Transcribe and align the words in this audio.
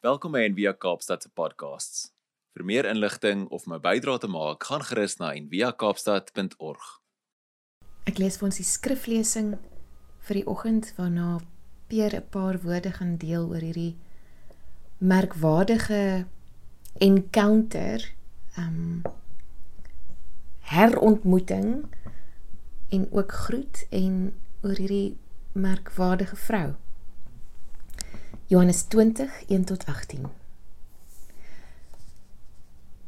Welkom 0.00 0.32
by 0.32 0.46
Envia 0.48 0.70
Kaapstad 0.72 1.20
se 1.20 1.28
podcasts. 1.36 2.06
Vir 2.56 2.62
meer 2.64 2.86
inligting 2.88 3.42
of 3.52 3.66
my 3.68 3.76
bydrae 3.84 4.22
te 4.22 4.30
maak, 4.32 4.64
gaan 4.64 4.80
gerus 4.88 5.18
na 5.20 5.34
enviakaapstad.org. 5.36 6.86
Ek 8.08 8.16
lees 8.16 8.40
vir 8.40 8.48
ons 8.48 8.60
die 8.62 8.64
skriflesing 8.64 9.50
vir 10.24 10.40
die 10.40 10.46
oggend 10.48 10.88
waarna 10.96 11.42
Peer 11.92 12.16
'n 12.16 12.24
paar 12.32 12.62
woorde 12.64 12.94
gaan 12.96 13.18
deel 13.20 13.44
oor 13.44 13.60
hierdie 13.60 13.98
merkwaardige 15.04 16.24
encounter, 16.96 18.00
um 18.56 19.02
herontmoeting 20.72 21.84
en 22.88 23.08
ook 23.12 23.32
groet 23.32 23.84
en 23.90 24.32
oor 24.64 24.80
hierdie 24.80 25.18
merkwaardige 25.52 26.36
vrou. 26.36 26.68
Johannes 28.50 28.82
20 28.82 29.44
1 29.46 29.64
tot 29.64 29.86
18. 29.86 30.26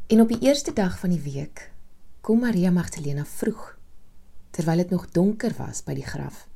En 0.06 0.20
op 0.20 0.28
die 0.28 0.38
eerste 0.38 0.72
dag 0.72 0.98
van 0.98 1.10
die 1.10 1.20
week 1.20 1.72
kom 2.20 2.38
Maria 2.38 2.70
Magdalena 2.70 3.24
vroeg 3.24 3.78
terwyl 4.50 4.76
dit 4.76 4.90
nog 4.90 5.08
donker 5.10 5.54
was 5.58 5.82
by 5.82 5.96
die 5.98 6.06
graf 6.06 6.46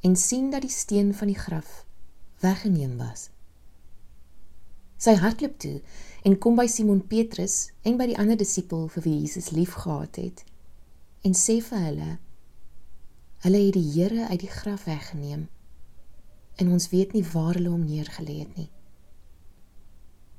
en 0.00 0.16
sien 0.16 0.48
dat 0.50 0.64
die 0.64 0.72
steen 0.72 1.12
van 1.14 1.28
die 1.28 1.36
graf 1.36 1.84
weggeneem 2.40 2.96
was. 2.96 3.28
Sy 4.96 5.18
hardloop 5.20 5.60
toe 5.60 5.76
en 6.24 6.38
kom 6.40 6.56
by 6.56 6.64
Simon 6.72 7.04
Petrus 7.04 7.58
en 7.82 8.00
by 8.00 8.08
die 8.14 8.16
ander 8.16 8.40
disipel 8.40 8.88
vir 8.96 9.10
wie 9.10 9.18
Jesus 9.18 9.52
liefgehad 9.52 10.16
het 10.24 10.40
en 11.20 11.36
sê 11.36 11.60
vir 11.68 11.84
hulle 11.90 12.12
hulle 13.44 13.66
het 13.66 13.76
die 13.76 13.90
Here 13.92 14.30
uit 14.32 14.40
die 14.40 14.54
graf 14.56 14.88
weggeneem 14.88 15.50
en 16.56 16.70
ons 16.70 16.88
weet 16.88 17.12
nie 17.12 17.24
waar 17.32 17.56
hulle 17.58 17.72
hom 17.72 17.84
neergelê 17.86 18.38
het 18.42 18.56
nie. 18.58 18.68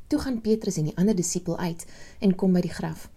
Toe 0.07 0.19
gaan 0.21 0.41
Petrus 0.41 0.77
en 0.77 0.87
die 0.89 0.97
ander 1.01 1.15
disipel 1.17 1.57
uit 1.57 1.85
en 2.23 2.35
kom 2.35 2.53
by 2.55 2.61
die 2.63 2.73
graf. 2.73 3.09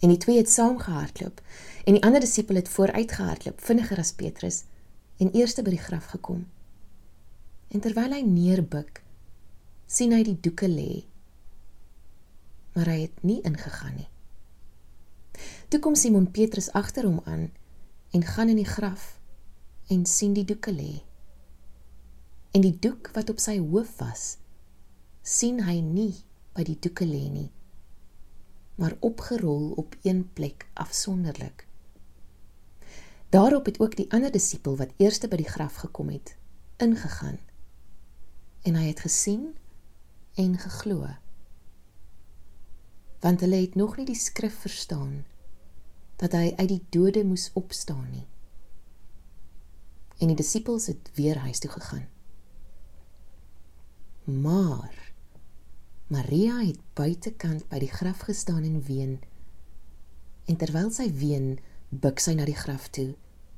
En 0.00 0.08
die 0.08 0.20
twee 0.20 0.38
het 0.38 0.50
saam 0.50 0.78
gehardloop 0.80 1.42
en 1.84 1.96
die 1.96 2.02
ander 2.06 2.22
disipel 2.22 2.60
het 2.60 2.68
vooruit 2.68 3.12
gehardloop, 3.12 3.60
vinniger 3.60 4.00
as 4.00 4.14
Petrus 4.16 4.62
en 5.20 5.32
eerste 5.36 5.64
by 5.66 5.74
die 5.74 5.82
graf 5.82 6.06
gekom. 6.14 6.46
En 7.70 7.82
terwyl 7.84 8.14
hy 8.16 8.22
neerbuk, 8.24 9.02
sien 9.86 10.14
hy 10.14 10.22
die 10.24 10.38
doeke 10.40 10.68
lê. 10.70 11.02
Maar 12.74 12.88
hy 12.94 12.98
het 13.02 13.22
nie 13.26 13.40
ingegaan 13.44 13.98
nie. 13.98 14.08
Toe 15.70 15.80
kom 15.82 15.94
Simon 15.98 16.30
Petrus 16.30 16.70
agter 16.78 17.06
hom 17.06 17.20
aan 17.26 17.50
en 18.14 18.26
gaan 18.26 18.48
in 18.48 18.58
die 18.62 18.68
graf 18.68 19.18
en 19.90 20.06
sien 20.06 20.32
die 20.34 20.46
doeke 20.46 20.72
lê 20.74 21.02
en 22.50 22.60
die 22.66 22.76
doek 22.78 23.12
wat 23.14 23.30
op 23.30 23.38
sy 23.38 23.58
hoof 23.58 23.96
was 24.02 24.36
sien 25.22 25.62
hy 25.68 25.80
nie 25.80 26.12
by 26.56 26.66
die 26.66 26.78
doeke 26.80 27.06
lê 27.06 27.26
nie 27.30 27.50
maar 28.80 28.96
opgerol 29.00 29.70
op 29.70 29.96
een 30.02 30.32
plek 30.32 30.68
afsonderlik. 30.72 31.66
Daarop 33.28 33.64
het 33.64 33.80
ook 33.80 33.96
die 33.96 34.12
ander 34.12 34.32
disipel 34.32 34.76
wat 34.76 34.94
eerste 34.96 35.28
by 35.28 35.36
die 35.36 35.48
graf 35.48 35.74
gekom 35.74 36.08
het 36.08 36.36
ingegaan. 36.76 37.38
En 38.62 38.74
hy 38.74 38.86
het 38.86 39.00
gesien 39.04 39.52
en 40.34 40.56
geglo. 40.58 41.08
Want 43.20 43.40
hulle 43.40 43.60
het 43.60 43.74
nog 43.74 43.96
nie 43.96 44.06
die 44.06 44.16
skrif 44.16 44.56
verstaan 44.64 45.24
dat 46.16 46.32
hy 46.32 46.54
uit 46.56 46.68
die 46.68 46.84
dode 46.88 47.24
moes 47.24 47.50
opstaan 47.52 48.08
nie. 48.10 48.26
En 50.18 50.32
die 50.32 50.36
disippels 50.40 50.86
het 50.86 51.12
weer 51.14 51.38
huis 51.44 51.60
toe 51.60 51.70
gegaan 51.70 52.08
Maar 54.30 55.12
Maria 56.06 56.60
het 56.62 56.78
buitekant 56.94 57.64
by 57.70 57.78
die 57.82 57.90
graf 57.90 58.22
gestaan 58.26 58.62
en 58.62 58.82
ween. 58.86 59.18
En 60.46 60.58
terwyl 60.58 60.90
sy 60.94 61.08
ween, 61.18 61.56
buig 61.90 62.22
sy 62.22 62.36
na 62.38 62.46
die 62.46 62.58
graf 62.58 62.88
toe 62.94 63.08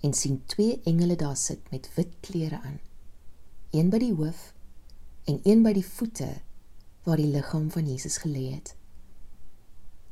en 0.03 0.15
sien 0.17 0.39
twee 0.49 0.79
engele 0.89 1.17
daar 1.21 1.37
sit 1.37 1.69
met 1.71 1.91
wit 1.97 2.15
klere 2.25 2.61
aan. 2.61 2.79
Een 3.71 3.93
by 3.93 4.01
die 4.01 4.15
hoof 4.17 4.55
en 5.29 5.41
een 5.45 5.63
by 5.63 5.75
die 5.77 5.87
voete 5.87 6.31
waar 7.05 7.21
die 7.21 7.31
liggaam 7.35 7.69
van 7.71 7.89
Jesus 7.89 8.17
gelê 8.25 8.49
het. 8.55 8.75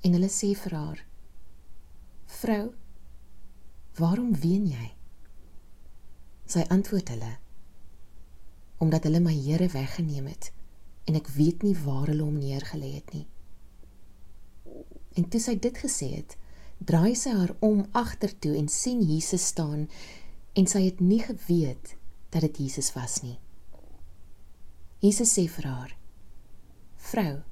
En 0.05 0.13
hulle 0.17 0.29
sê 0.33 0.53
vir 0.57 0.77
haar: 0.77 1.05
"Vrou, 2.41 2.73
waarom 3.97 4.35
ween 4.41 4.67
jy?" 4.67 4.91
Sy 6.47 6.65
antwoord 6.69 7.09
hulle: 7.09 7.33
omdat 8.81 9.05
hulle 9.05 9.21
my 9.21 9.35
Here 9.37 9.69
weggeneem 9.69 10.31
het 10.33 10.51
en 11.09 11.17
ek 11.19 11.29
weet 11.35 11.65
nie 11.67 11.75
waar 11.85 12.09
hulle 12.09 12.25
hom 12.25 12.39
neergelê 12.41 12.95
het 12.97 13.13
nie. 13.17 13.27
En 15.19 15.27
toe 15.29 15.41
sy 15.43 15.57
dit 15.59 15.77
gesê 15.83 16.09
het, 16.21 16.37
draai 16.79 17.17
sy 17.19 17.33
haar 17.35 17.53
om 17.65 17.83
agtertoe 17.99 18.55
en 18.57 18.71
sien 18.73 19.03
Jesus 19.05 19.51
staan 19.53 19.89
en 20.57 20.71
sy 20.71 20.85
het 20.87 21.01
nie 21.05 21.21
geweet 21.25 21.97
dat 22.31 22.47
dit 22.47 22.63
Jesus 22.65 22.93
was 22.95 23.21
nie. 23.25 23.37
Jesus 25.01 25.33
sê 25.33 25.49
vir 25.49 25.67
haar: 25.67 25.97
"Vrou, 27.11 27.43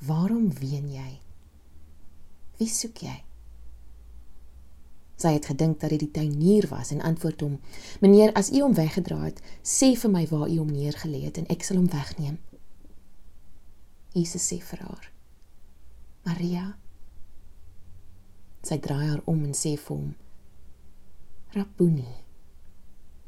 waarom 0.00 0.50
ween 0.60 0.90
jy? 0.90 1.20
Wie 2.58 2.68
soek 2.70 3.02
jy?" 3.02 3.25
Sy 5.16 5.32
het 5.32 5.46
gedink 5.48 5.80
dat 5.80 5.90
dit 5.90 6.02
die 6.04 6.10
tuinier 6.10 6.68
was 6.68 6.90
en 6.92 7.00
antwoord 7.00 7.40
hom: 7.40 7.60
"Meneer, 8.00 8.32
as 8.32 8.50
u 8.52 8.60
hom 8.60 8.74
weggedra 8.74 9.22
het, 9.24 9.40
sê 9.62 9.94
vir 9.96 10.10
my 10.10 10.26
waar 10.26 10.48
u 10.48 10.58
hom 10.58 10.72
neergelê 10.72 11.22
het 11.24 11.38
en 11.38 11.48
ek 11.48 11.64
sal 11.64 11.76
hom 11.76 11.88
wegneem." 11.88 12.38
Jesus 14.12 14.52
sê 14.52 14.60
vir 14.60 14.78
haar: 14.78 15.10
"Maria." 16.24 16.76
Sy 18.62 18.78
draai 18.78 19.08
haar 19.08 19.22
om 19.24 19.44
en 19.44 19.54
sê 19.54 19.76
vir 19.76 19.96
hom: 19.96 20.14
"Rabboni." 21.52 22.14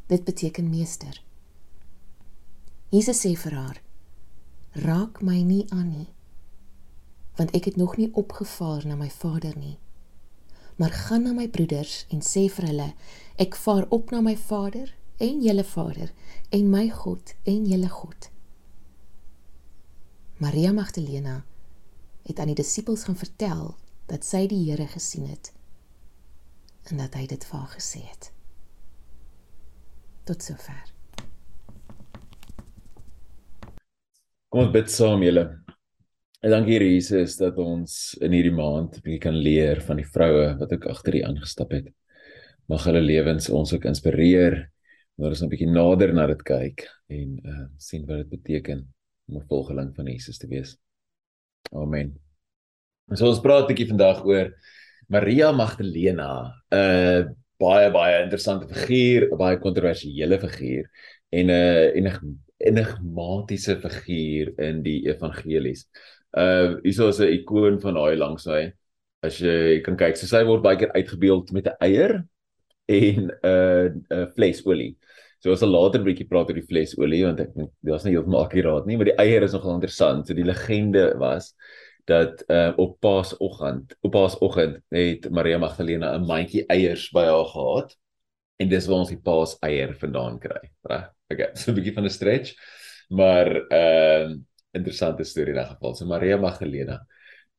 Dit 0.09 0.25
beteken 0.25 0.71
meester. 0.71 1.23
Jesus 2.91 3.27
sê 3.27 3.37
vir 3.37 3.55
haar: 3.55 3.83
"Raak 4.73 5.23
my 5.23 5.43
nie 5.43 5.67
aan 5.71 5.91
nie, 5.91 6.09
want 7.37 7.51
ek 7.55 7.65
het 7.65 7.77
nog 7.77 7.97
nie 7.97 8.15
opgevaar 8.15 8.87
na 8.87 8.97
my 8.97 9.11
Vader 9.11 9.59
nie." 9.59 9.79
Maar 10.79 10.95
gaan 10.95 11.23
na 11.27 11.33
my 11.35 11.49
broeders 11.51 12.05
en 12.15 12.21
sê 12.23 12.47
vir 12.55 12.69
hulle 12.71 12.89
ek 13.43 13.57
vaar 13.59 13.87
op 13.95 14.13
na 14.15 14.21
my 14.23 14.37
Vader 14.39 14.93
en 15.19 15.41
julle 15.43 15.65
Vader 15.67 16.13
en 16.55 16.71
my 16.71 16.87
God 16.95 17.35
en 17.51 17.65
julle 17.67 17.89
God. 17.91 18.29
Maria 20.39 20.73
Magdalena 20.73 21.41
het 22.29 22.39
aan 22.39 22.53
die 22.53 22.61
disippels 22.61 23.09
gaan 23.09 23.19
vertel 23.19 23.75
dat 24.07 24.25
sy 24.25 24.47
die 24.47 24.61
Here 24.69 24.87
gesien 24.87 25.27
het 25.27 25.51
en 26.89 27.03
dat 27.03 27.19
hy 27.19 27.27
dit 27.27 27.43
vir 27.45 27.59
haar 27.59 27.75
gesê 27.75 28.05
het. 28.07 28.31
Tot 30.31 30.47
sover. 30.47 30.95
Kom 34.49 34.63
ons 34.63 34.73
bid 34.73 34.95
saam 34.95 35.27
julle. 35.27 35.45
En 36.39 36.53
dankie 36.55 36.77
Jesus 36.79 37.35
dat 37.35 37.57
ons 37.59 38.15
in 38.23 38.31
hierdie 38.31 38.55
maand 38.55 38.95
'n 38.95 39.03
bietjie 39.03 39.23
kan 39.25 39.35
leer 39.35 39.81
van 39.83 39.99
die 39.99 40.07
vroue 40.07 40.53
wat 40.61 40.73
ook 40.73 40.85
agter 40.87 41.17
U 41.19 41.23
aangestap 41.27 41.73
het. 41.75 41.89
Mag 42.71 42.85
hulle 42.87 43.01
lewens 43.03 43.49
ons 43.51 43.73
ook 43.75 43.89
inspireer 43.91 44.71
om 45.17 45.27
ons 45.27 45.43
'n 45.43 45.51
bietjie 45.51 45.67
nader 45.67 46.15
na 46.15 46.27
dit 46.31 46.43
kyk 46.43 46.87
en 47.11 47.41
uh 47.45 47.67
sien 47.77 48.07
wat 48.07 48.23
dit 48.23 48.31
beteken 48.31 48.87
om 49.27 49.37
'n 49.37 49.49
volgeling 49.51 49.91
van 49.97 50.07
Jesus 50.07 50.39
te 50.39 50.47
wees. 50.47 50.77
Amen. 51.73 52.15
So 53.15 53.27
ons 53.27 53.43
praat 53.43 53.65
'n 53.65 53.75
bietjie 53.75 53.91
vandag 53.91 54.25
oor 54.25 54.55
Maria 55.09 55.51
Magdalena, 55.53 56.55
'n 56.71 56.77
uh, 56.77 57.25
baie 57.59 57.91
baie 57.91 58.23
interessante 58.23 58.69
figuur, 58.69 59.33
'n 59.33 59.37
baie 59.37 59.59
kontroversiële 59.59 60.39
figuur 60.39 60.87
en 61.31 61.47
'n 61.47 61.51
uh, 61.51 61.97
en 61.97 62.07
'n 62.07 62.39
enigmatiese 62.59 63.79
figuur 63.81 64.53
in 64.59 64.83
die 64.83 65.07
evangelies. 65.09 65.87
Uh 66.37 66.77
hierso 66.85 67.09
is 67.09 67.21
'n 67.21 67.33
ikoon 67.41 67.81
van 67.81 67.95
daai 67.95 68.17
langs 68.17 68.45
hy. 68.45 68.73
As 69.23 69.39
jy 69.41 69.81
kan 69.83 69.97
kyk, 69.97 70.17
so 70.17 70.27
sy 70.27 70.45
word 70.45 70.63
baie 70.63 70.77
keer 70.77 70.93
uitgebeeld 70.95 71.53
met 71.53 71.67
'n 71.67 71.77
eier 71.81 72.25
en 72.89 73.23
'n 73.27 73.31
uh, 73.43 73.85
'n 73.89 74.05
uh, 74.11 74.27
vlesolie. 74.37 74.97
So 75.41 75.53
as 75.53 75.63
'n 75.63 75.71
later 75.71 76.03
bietjie 76.03 76.29
praat 76.29 76.51
oor 76.51 76.59
die 76.59 76.67
vlesolie 76.67 77.25
want 77.25 77.41
ek 77.41 77.53
daar's 77.83 78.05
nie 78.05 78.15
heeltemal 78.17 78.45
akkuraat 78.47 78.87
nie, 78.87 78.97
maar 78.97 79.11
die 79.11 79.19
eier 79.19 79.43
is 79.43 79.53
nogal 79.55 79.77
interessant. 79.79 80.27
So 80.27 80.35
die 80.35 80.47
legende 80.47 81.15
was 81.19 81.55
dat 82.09 82.43
uh 82.49 82.73
op 82.77 82.99
Paasoggend, 83.01 83.95
op 84.01 84.13
Paasoggend 84.13 84.81
het 84.91 85.31
Maria 85.31 85.59
Magdalena 85.59 86.17
'n 86.17 86.27
mandjie 86.27 86.65
eiers 86.67 87.11
by 87.13 87.25
haar 87.29 87.45
gehad 87.45 87.97
en 88.59 88.69
dis 88.69 88.87
waar 88.87 88.99
ons 89.05 89.09
die 89.15 89.21
Paaseier 89.23 89.95
vandaan 89.95 90.39
kry, 90.39 90.71
reg? 90.83 91.11
Okay, 91.31 91.51
so 91.55 91.71
'n 91.71 91.75
bietjie 91.77 91.95
van 91.95 92.05
'n 92.05 92.11
stretch. 92.11 92.55
Maar 93.09 93.49
ehm 93.69 94.31
uh, 94.33 94.37
interessante 94.79 95.25
storie 95.25 95.55
in 95.55 95.61
'n 95.61 95.67
geval. 95.75 95.95
So 95.95 96.07
Maria 96.07 96.37
Magdalena, 96.37 96.99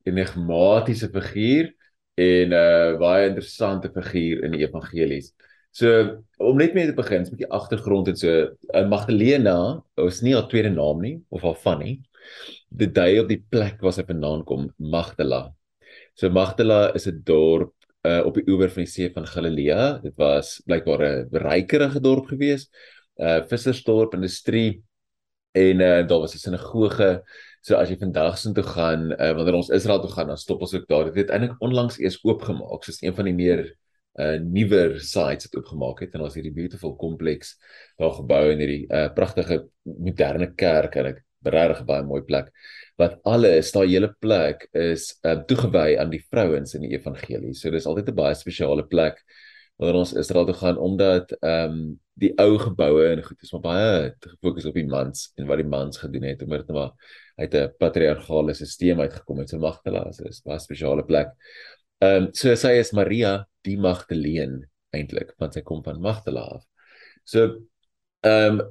'n 0.06 0.12
enigmatiese 0.12 1.10
figuur 1.10 1.74
en 2.16 2.50
'n 2.50 2.54
uh, 2.54 2.98
baie 2.98 3.30
interessante 3.30 3.92
figuur 3.92 4.44
in 4.44 4.52
die 4.52 4.66
evangelies. 4.66 5.34
So 5.72 6.24
om 6.38 6.58
net 6.58 6.74
mee 6.74 6.88
te 6.88 6.94
begin, 6.94 7.24
'n 7.24 7.32
bietjie 7.36 7.52
agtergrond 7.52 8.08
en 8.08 8.18
so, 8.18 8.32
uh, 8.74 8.88
Magdalena, 8.88 9.82
is 10.08 10.22
nie 10.22 10.34
haar 10.34 10.48
tweede 10.48 10.72
naam 10.74 11.02
nie 11.02 11.22
of 11.30 11.42
haar 11.42 11.60
van 11.64 11.80
nie. 11.80 12.02
Die 12.70 12.92
day 12.92 13.20
op 13.20 13.28
die 13.30 13.44
plek 13.50 13.82
waar 13.82 13.94
sy 13.94 14.04
vandaan 14.04 14.44
kom, 14.46 14.70
Magdala. 14.78 15.54
So 16.16 16.30
Magdala 16.30 16.94
is 16.96 17.08
'n 17.08 17.22
dorp 17.24 17.74
uh, 18.06 18.22
op 18.26 18.36
die 18.36 18.48
oewer 18.48 18.70
van 18.70 18.84
die 18.84 18.92
see 18.92 19.10
van 19.14 19.26
Galilea. 19.26 20.00
Dit 20.04 20.16
was 20.18 20.62
blykbaar 20.66 21.02
'n 21.04 21.30
rykerige 21.32 22.00
dorp 22.02 22.28
gewees. 22.28 22.70
Uh 23.20 23.42
vissersdorp, 23.48 24.14
industrie 24.14 24.82
en 25.52 25.80
uh, 25.80 26.08
daar 26.08 26.20
was 26.20 26.34
'n 26.36 26.38
sinagoge. 26.38 27.24
So 27.62 27.76
as 27.76 27.90
jy 27.90 27.98
vandag 27.98 28.38
sin 28.38 28.54
toe 28.54 28.64
gaan, 28.64 29.12
uh, 29.12 29.34
wanneer 29.36 29.54
ons 29.54 29.70
Israel 29.70 30.00
toe 30.00 30.12
gaan, 30.12 30.28
dan 30.28 30.38
stop 30.38 30.62
ons 30.62 30.74
ook 30.74 30.88
daar. 30.88 31.06
Dit 31.06 31.16
het 31.16 31.30
eintlik 31.30 31.62
onlangs 31.62 32.00
eers 32.00 32.20
oopgemaak, 32.24 32.84
soos 32.84 33.02
een 33.02 33.16
van 33.16 33.26
die 33.26 33.34
meer 33.34 33.76
uh 34.20 34.40
nuwer 34.42 35.00
sites 35.00 35.48
het 35.48 35.56
oopgemaak 35.56 36.02
het 36.04 36.16
en 36.18 36.26
ons 36.26 36.36
hierdie 36.36 36.54
beautiful 36.54 36.96
kompleks 37.00 37.54
daar 38.00 38.12
gebou 38.18 38.42
in 38.52 38.60
hierdie 38.64 38.86
uh 38.90 39.08
pragtige 39.16 39.62
moderne 39.86 40.50
kerk 40.60 40.98
en 41.00 41.12
ek 41.14 41.22
regtig 41.46 41.86
baie 41.88 42.04
mooi 42.04 42.22
plek 42.28 42.50
wat 43.00 43.20
alles 43.24 43.72
daai 43.72 43.88
hele 43.88 44.10
plek 44.20 44.66
is 44.76 45.14
uh 45.24 45.38
toegewy 45.48 45.96
aan 46.02 46.12
die 46.12 46.24
vrouens 46.26 46.76
in 46.76 46.84
die 46.84 46.92
evangelie. 46.98 47.54
So 47.54 47.72
dis 47.72 47.88
altyd 47.88 48.10
'n 48.10 48.16
baie 48.16 48.36
spesiale 48.36 48.88
plek 48.88 49.24
wanneer 49.80 50.02
ons 50.02 50.14
Israel 50.20 50.46
toe 50.46 50.58
gaan 50.60 50.78
omdat 50.78 51.32
ehm 51.40 51.74
um, 51.74 51.82
die 52.20 52.34
ou 52.44 52.58
geboue 52.60 53.06
en 53.08 53.22
goed 53.24 53.44
is 53.46 53.52
maar 53.56 53.62
baie 53.64 53.92
gefokus 54.20 54.66
op 54.68 54.76
die 54.76 54.88
mans 54.92 55.30
en 55.40 55.48
wat 55.48 55.62
die 55.62 55.70
mans 55.72 56.02
gedoen 56.02 56.26
het 56.28 56.42
omdat 56.44 56.66
dit 56.66 56.76
maar 56.76 56.92
uit 57.40 57.54
'n 57.56 57.72
patriargale 57.80 58.54
stelsel 58.54 59.00
uitgekom 59.00 59.40
het. 59.40 59.50
So 59.50 59.58
Magdala 59.58 60.10
is 60.10 60.20
'n 60.20 60.50
baie 60.50 60.60
spesiale 60.60 61.06
plek. 61.06 61.32
Ehm 62.02 62.24
um, 62.24 62.34
so 62.34 62.56
sy 62.56 62.74
is 62.80 62.92
Maria 62.92 63.48
die 63.64 63.78
Magdalene 63.78 64.68
eintlik 64.92 65.34
want 65.38 65.54
sy 65.54 65.62
kom 65.62 65.84
van 65.84 66.02
Magdala 66.02 66.42
af. 66.42 66.64
So 67.24 67.64
ehm 68.24 68.60
um, 68.60 68.62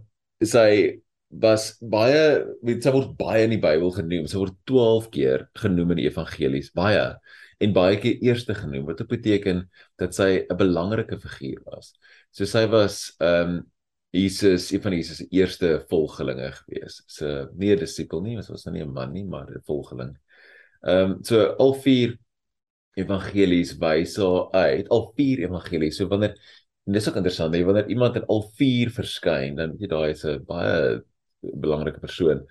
sy 0.44 1.00
was 1.28 1.76
baie 1.80 2.44
weet 2.62 2.82
sy 2.84 2.92
word 2.92 3.16
baie 3.16 3.44
in 3.44 3.50
die 3.56 3.64
Bybel 3.64 3.90
genoem. 3.96 4.26
Sy 4.28 4.36
word 4.36 4.56
12 4.66 5.10
keer 5.10 5.48
genoem 5.54 5.90
in 5.92 6.02
die 6.02 6.08
evangelies, 6.08 6.70
baie 6.72 7.16
en 7.58 7.72
baie 7.74 7.98
keer 7.98 8.20
eerste 8.22 8.54
genoem 8.54 8.86
wat 8.86 9.02
beteken 9.08 9.64
dat 9.98 10.14
sy 10.14 10.44
'n 10.48 10.56
belangrike 10.56 11.18
figuur 11.20 11.60
was. 11.64 11.92
So 12.30 12.44
sy 12.44 12.66
was 12.66 13.14
ehm 13.18 13.58
um, 13.58 13.66
Jesus, 14.10 14.70
een 14.72 14.80
van 14.80 14.92
Jesus 14.92 15.16
se 15.16 15.26
eerste 15.28 15.84
volgelinge 15.88 16.52
gewees. 16.52 17.02
So 17.06 17.48
nie 17.54 17.72
'n 17.74 17.78
disipel 17.78 18.22
nie, 18.22 18.36
was 18.36 18.64
nou 18.64 18.74
nie 18.76 18.84
'n 18.84 18.92
man 18.92 19.12
nie, 19.12 19.24
maar 19.24 19.50
'n 19.50 19.62
volgeling. 19.66 20.16
Ehm 20.82 21.10
um, 21.10 21.24
so 21.24 21.54
al 21.58 21.74
vier 21.74 22.18
evangelies 22.94 23.76
wys 23.78 24.16
haar 24.16 24.50
uit, 24.52 24.88
al 24.88 25.12
vier 25.16 25.38
evangelies. 25.38 25.96
So 25.96 26.08
wanneer 26.08 26.34
en 26.86 26.92
dis 26.92 27.08
ook 27.08 27.16
interessant, 27.16 27.54
hè, 27.54 27.64
wanneer 27.64 27.88
iemand 27.88 28.16
in 28.16 28.24
al 28.26 28.42
vier 28.56 28.90
verskyn, 28.90 29.56
dan 29.56 29.74
weet 29.76 29.80
jy 29.80 29.88
daai 29.88 30.10
is 30.10 30.24
'n 30.24 30.44
baie 30.46 31.02
belangrike 31.40 32.00
persoon. 32.00 32.46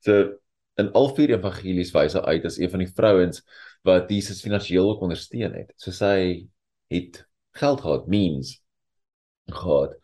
So 0.00 0.38
in 0.80 0.92
al 0.92 1.14
vier 1.14 1.30
evangelies 1.36 1.92
wys 1.92 2.14
haar 2.14 2.24
uit 2.24 2.44
as 2.44 2.58
een 2.58 2.70
van 2.70 2.78
die 2.78 2.92
vrouens 2.94 3.42
wat 3.86 4.10
Jesus 4.10 4.42
finansiëel 4.44 4.90
ook 4.90 5.02
ondersteun 5.06 5.54
het. 5.56 5.72
So 5.76 5.94
sy 5.94 6.46
het 6.92 7.22
geld 7.58 7.80
gehad, 7.80 8.06
means 8.06 8.56
gehad. 9.50 9.96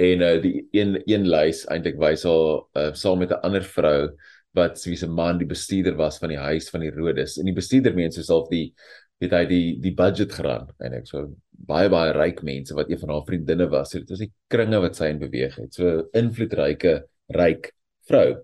En 0.00 0.24
uh, 0.24 0.36
die 0.42 0.68
een 0.72 0.96
een 1.04 1.28
lys 1.28 1.64
eintlik 1.68 1.98
wys 2.00 2.24
haar 2.24 2.62
uh, 2.78 2.92
saam 2.96 3.20
met 3.20 3.30
'n 3.30 3.42
ander 3.46 3.64
vrou 3.64 4.10
wat 4.56 4.82
wie 4.84 4.96
se 4.96 5.06
man 5.06 5.38
die 5.38 5.46
bestuurder 5.46 5.94
was 5.96 6.18
van 6.18 6.28
die 6.28 6.38
huis 6.38 6.70
van 6.70 6.82
Herodes. 6.82 7.38
En 7.38 7.44
die 7.44 7.54
bestuurder 7.54 7.94
meen 7.94 8.12
soos 8.12 8.28
half 8.28 8.48
die 8.48 8.74
het 9.20 9.32
hy 9.36 9.44
die 9.46 9.78
die 9.80 9.94
budget 9.94 10.32
geraan 10.32 10.70
ek 10.80 11.06
so 11.06 11.28
baie 11.50 11.90
baie 11.92 12.12
ryk 12.16 12.42
mense 12.42 12.74
wat 12.74 12.90
een 12.90 12.98
van 12.98 13.12
haar 13.14 13.24
vriendinne 13.26 13.68
was. 13.68 13.90
So 13.90 13.98
dit 13.98 14.10
was 14.10 14.22
die 14.24 14.32
kringe 14.48 14.80
wat 14.80 14.96
sy 14.96 15.10
in 15.12 15.20
beweeg 15.20 15.56
het. 15.60 15.74
So 15.74 16.08
invloedryke 16.16 17.04
ryk 17.36 17.72
vrou. 18.08 18.40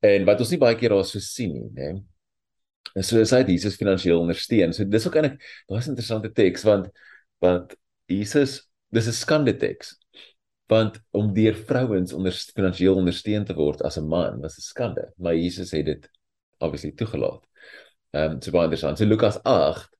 En 0.00 0.24
wat 0.24 0.40
ons 0.40 0.50
nie 0.50 0.60
baie 0.62 0.76
keer 0.78 0.94
daar 0.94 1.04
so 1.04 1.18
sien 1.18 1.52
nie, 1.52 1.70
né? 1.74 1.88
En 1.90 2.02
so 3.02 3.24
sy 3.24 3.42
het 3.42 3.48
Jesus 3.48 3.76
finansiëel 3.76 4.20
ondersteun. 4.20 4.72
So 4.72 4.84
dis 4.84 5.06
ook 5.06 5.16
eintlik 5.18 5.42
baie 5.70 5.88
interessante 5.90 6.30
teks 6.32 6.62
want 6.68 6.90
want 7.42 7.74
Jesus 8.10 8.60
dis 8.94 9.08
'n 9.08 9.12
skande 9.12 9.56
teks. 9.56 9.96
Want 10.70 11.00
om 11.10 11.32
deur 11.34 11.54
vrouens 11.54 12.12
onder 12.12 12.32
finansiëel 12.32 12.94
ondersteun 12.96 13.44
te 13.44 13.54
word 13.54 13.82
as 13.82 13.98
'n 13.98 14.08
man 14.08 14.40
was 14.40 14.58
'n 14.58 14.60
skande, 14.60 15.12
maar 15.16 15.34
Jesus 15.34 15.70
het 15.72 15.86
dit 15.86 16.10
obviously 16.58 16.92
toegelaat. 16.92 17.44
Ehm 18.12 18.32
um, 18.32 18.40
so 18.40 18.50
baie 18.50 18.64
interessant. 18.64 18.98
So 18.98 19.04
Lukas 19.04 19.42
8 19.42 19.90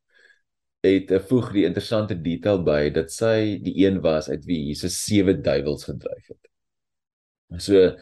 het 0.81 1.11
'n 1.11 1.21
voeg 1.29 1.53
die 1.53 1.65
interessante 1.65 2.21
detail 2.21 2.63
by 2.63 2.91
dat 2.91 3.13
sy 3.13 3.59
die 3.63 3.87
een 3.87 4.01
was 4.01 4.29
uit 4.29 4.45
wie 4.45 4.67
Jesus 4.67 5.05
sewe 5.05 5.41
duiwels 5.41 5.85
gedryf 5.85 6.29
het. 6.29 6.51
So 7.59 7.97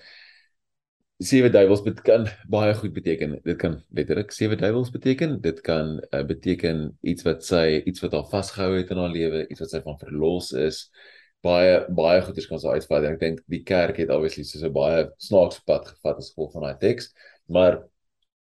sewe 1.26 1.50
duiwels 1.52 1.82
kan 2.04 2.26
baie 2.50 2.74
goed 2.74 2.92
beteken. 2.94 3.38
Dit 3.44 3.58
kan 3.60 3.78
letterlik 3.96 4.32
sewe 4.34 4.56
duiwels 4.56 4.90
beteken. 4.90 5.40
Dit 5.44 5.60
kan 5.66 5.98
uh, 6.10 6.22
beteken 6.26 6.84
iets 7.00 7.24
wat 7.26 7.44
sy 7.46 7.82
iets 7.86 8.02
wat 8.04 8.14
haar 8.16 8.28
vasgehou 8.30 8.76
het 8.76 8.90
in 8.90 9.00
haar 9.00 9.12
lewe, 9.12 9.42
iets 9.48 9.60
wat 9.64 9.72
sy 9.74 9.82
van 9.84 9.98
verlos 10.00 10.52
is. 10.56 10.84
Baie 11.42 11.82
baie 11.90 12.22
goeders 12.22 12.48
kan 12.50 12.62
sy 12.62 12.76
uitvat. 12.78 13.08
Ek 13.12 13.20
dink 13.20 13.42
die 13.50 13.62
kerk 13.66 13.98
het 14.02 14.12
obviously 14.14 14.44
so 14.46 14.66
'n 14.66 14.72
baie 14.72 15.06
snaakse 15.18 15.62
pad 15.66 15.88
gevat 15.90 16.22
as 16.22 16.30
gevolg 16.32 16.52
van 16.56 16.68
daai 16.68 16.78
teks, 16.80 17.12
maar 17.46 17.82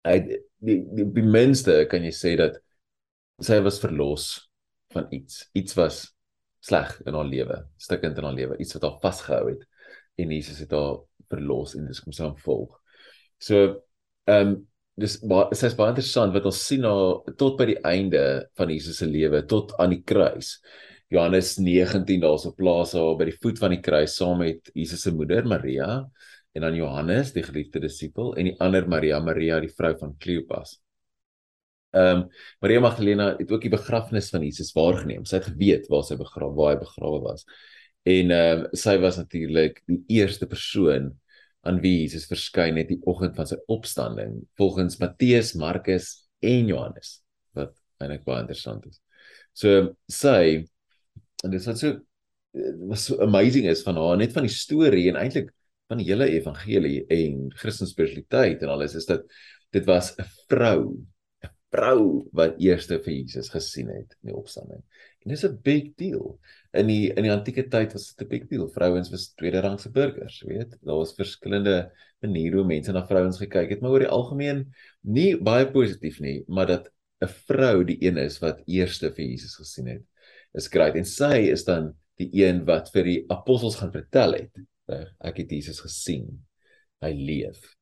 hy 0.05 0.19
die, 0.19 0.79
die 0.91 1.05
die 1.17 1.27
minste 1.27 1.85
kan 1.89 2.03
jy 2.03 2.13
sê 2.13 2.35
dat 2.37 2.59
sy 3.41 3.59
was 3.65 3.79
verlos 3.81 4.49
van 4.93 5.07
iets. 5.11 5.49
Iets 5.53 5.75
was 5.75 6.03
sleg 6.63 7.01
in 7.05 7.13
haar 7.13 7.27
lewe, 7.27 7.63
stikkend 7.77 8.17
in 8.17 8.23
haar 8.23 8.37
lewe, 8.37 8.57
iets 8.57 8.73
wat 8.77 8.83
haar 8.87 8.99
vasgehou 9.01 9.49
het 9.49 9.67
en 10.15 10.31
Jesus 10.31 10.59
het 10.59 10.71
haar 10.71 11.01
verlos 11.33 11.75
en 11.77 11.89
dis 11.89 12.01
kom 12.03 12.15
sy 12.15 12.27
aanvolg. 12.27 12.77
So 13.41 13.65
ehm 14.29 14.53
um, 14.53 14.61
dis 15.01 15.15
baie 15.25 15.57
sy's 15.57 15.73
baie 15.77 15.89
interessant 15.89 16.35
wat 16.35 16.45
ons 16.45 16.59
sien 16.67 16.83
haar 16.85 17.33
tot 17.41 17.55
by 17.57 17.65
die 17.71 17.79
einde 17.89 18.23
van 18.59 18.69
Jesus 18.69 18.99
se 19.01 19.07
lewe 19.09 19.41
tot 19.49 19.73
aan 19.81 19.95
die 19.95 20.03
kruis. 20.05 20.59
Johannes 21.13 21.55
19 21.61 22.21
daarso 22.21 22.53
plaas 22.57 22.93
haar 22.97 23.17
by 23.17 23.27
die 23.29 23.39
voet 23.41 23.59
van 23.61 23.73
die 23.73 23.81
kruis 23.85 24.17
saam 24.19 24.39
met 24.41 24.69
Jesus 24.77 25.03
se 25.05 25.13
moeder 25.13 25.49
Maria 25.49 26.03
en 26.53 26.65
dan 26.65 26.77
Johannes 26.77 27.33
die 27.33 27.43
geliefde 27.45 27.81
disipel 27.81 28.33
en 28.37 28.51
die 28.51 28.55
ander 28.61 28.87
Maria 28.89 29.19
Maria 29.21 29.59
die 29.61 29.73
vrou 29.73 29.93
van 29.99 30.15
Kleopas. 30.21 30.77
Ehm 31.93 32.23
um, 32.23 32.29
Maria 32.61 32.81
Magdalena 32.81 33.35
het 33.37 33.51
ook 33.51 33.61
die 33.61 33.73
begrafnis 33.73 34.29
van 34.33 34.41
Jesus 34.41 34.73
waargeneem. 34.73 35.25
Sy 35.29 35.37
het 35.37 35.51
geweet 35.51 35.89
waar 35.93 36.05
sy 36.05 36.17
begrawe 36.17 36.55
waar 36.57 36.73
hy 36.73 36.79
begrawe 36.81 37.19
was. 37.25 37.45
En 38.09 38.33
ehm 38.33 38.63
um, 38.63 38.79
sy 38.85 38.97
was 39.01 39.19
natuurlik 39.21 39.81
die 39.89 40.01
eerste 40.17 40.49
persoon 40.49 41.11
aan 41.63 41.79
wie 41.83 42.01
Jesus 42.01 42.27
verskyn 42.27 42.77
het 42.79 42.89
die 42.91 42.99
oggend 43.09 43.37
van 43.39 43.47
sy 43.47 43.57
opstanding 43.71 44.41
volgens 44.59 44.99
Matteus, 45.01 45.53
Markus 45.59 46.13
en 46.43 46.67
Johannes 46.71 47.19
wat 47.55 47.75
eintlik 48.03 48.25
baie 48.27 48.43
interessant 48.43 48.85
is. 48.89 48.99
So 49.55 49.93
sy 50.11 50.65
en 51.43 51.53
dit 51.53 51.67
wat 51.67 51.79
so 51.79 51.99
was 52.89 53.07
so 53.07 53.17
amazing 53.23 53.65
is 53.71 53.83
van 53.85 53.97
haar 53.97 54.19
net 54.19 54.35
van 54.35 54.45
die 54.47 54.53
storie 54.53 55.07
en 55.09 55.17
eintlik 55.21 55.49
van 55.91 56.01
die 56.01 56.07
hele 56.09 56.27
evangelie 56.31 57.03
en 57.11 57.47
Christelike 57.55 57.93
spiritualiteit 57.93 58.63
en 58.63 58.73
alles 58.73 58.95
is 58.99 59.07
dat 59.09 59.25
dit 59.73 59.87
was 59.89 60.13
'n 60.19 60.27
vrou 60.51 60.93
vrou 61.73 62.29
wat 62.37 62.59
eerste 62.61 62.99
vir 63.01 63.13
Jesus 63.13 63.49
gesien 63.49 63.89
het 63.89 64.13
in 64.21 64.29
die 64.29 64.37
opstanding. 64.37 64.83
En 65.23 65.31
dis 65.31 65.43
'n 65.45 65.59
big 65.63 65.93
deal. 65.95 66.39
In 66.73 66.87
die 66.87 67.11
in 67.13 67.23
die 67.23 67.31
antieke 67.31 67.67
tyd 67.67 67.93
was 67.93 68.13
dit 68.13 68.25
'n 68.25 68.29
big 68.29 68.47
deal. 68.47 68.67
Vrouens 68.69 69.09
was 69.09 69.33
tweede-rangse 69.39 69.91
burgers, 69.91 70.41
weet? 70.41 70.77
Daar 70.81 70.99
was 71.01 71.15
verskillende 71.15 71.91
maniere 72.21 72.55
hoe 72.55 72.65
mense 72.65 72.91
na 72.91 73.05
vrouens 73.07 73.37
gekyk 73.37 73.69
het, 73.69 73.81
maar 73.81 73.91
oor 73.91 74.05
die 74.05 74.15
algemeen 74.19 74.65
nie 75.01 75.37
baie 75.37 75.71
positief 75.71 76.19
nie, 76.19 76.43
maar 76.47 76.67
dat 76.67 76.89
'n 77.21 77.27
vrou 77.27 77.83
die 77.83 77.97
een 78.01 78.17
is 78.17 78.39
wat 78.39 78.61
eerste 78.65 79.11
vir 79.11 79.25
Jesus 79.25 79.55
gesien 79.55 79.87
het. 79.87 80.03
Is 80.53 80.67
great. 80.67 80.95
En 80.95 81.05
sy 81.05 81.49
is 81.51 81.63
dan 81.63 81.93
die 82.17 82.29
een 82.33 82.65
wat 82.65 82.91
vir 82.91 83.03
die 83.03 83.25
apostels 83.29 83.75
gaan 83.75 83.91
vertel 83.91 84.33
het. 84.33 84.51
Ek 85.19 85.37
het 85.37 85.49
Jesus 85.49 85.79
gesien. 85.79 86.45
Hy 87.01 87.11
leef 87.13 87.75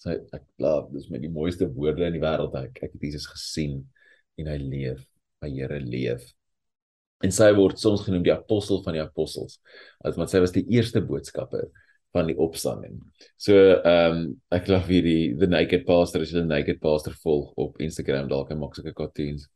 sy 0.00 0.16
ek 0.36 0.44
glo 0.56 0.86
dis 0.92 1.08
met 1.12 1.22
die 1.24 1.32
mooiste 1.32 1.68
woorde 1.72 2.06
in 2.06 2.16
die 2.18 2.22
wêreld 2.24 2.56
ek 2.60 2.82
ek 2.84 2.96
het 2.96 3.06
Jesus 3.08 3.28
gesien 3.30 3.80
en 4.40 4.50
hy 4.52 4.58
leef 4.60 5.04
my 5.42 5.50
Here 5.52 5.78
leef 5.80 6.24
en 7.24 7.32
sy 7.32 7.48
word 7.56 7.80
soms 7.80 8.04
genoem 8.04 8.24
die 8.26 8.34
apostel 8.34 8.82
van 8.84 8.96
die 8.96 9.02
apostels 9.04 9.60
as 10.04 10.18
want 10.18 10.32
sy 10.32 10.42
was 10.42 10.54
die 10.54 10.66
eerste 10.74 11.00
boodskapper 11.00 11.68
van 12.16 12.30
die 12.30 12.36
opstanding. 12.40 12.96
So 13.40 13.56
ehm 13.76 14.16
um, 14.16 14.22
ek 14.54 14.66
glo 14.68 14.80
vir 14.86 15.04
die 15.04 15.34
the 15.40 15.48
naked 15.50 15.84
pastor 15.88 16.24
is 16.24 16.32
the 16.34 16.44
naked 16.44 16.80
pastor 16.80 17.14
volg 17.24 17.52
op 17.60 17.80
Instagram 17.82 18.30
dalk 18.32 18.52
hy 18.52 18.58
maak 18.60 18.76
sulke 18.76 18.94
cartoons. 18.96 19.46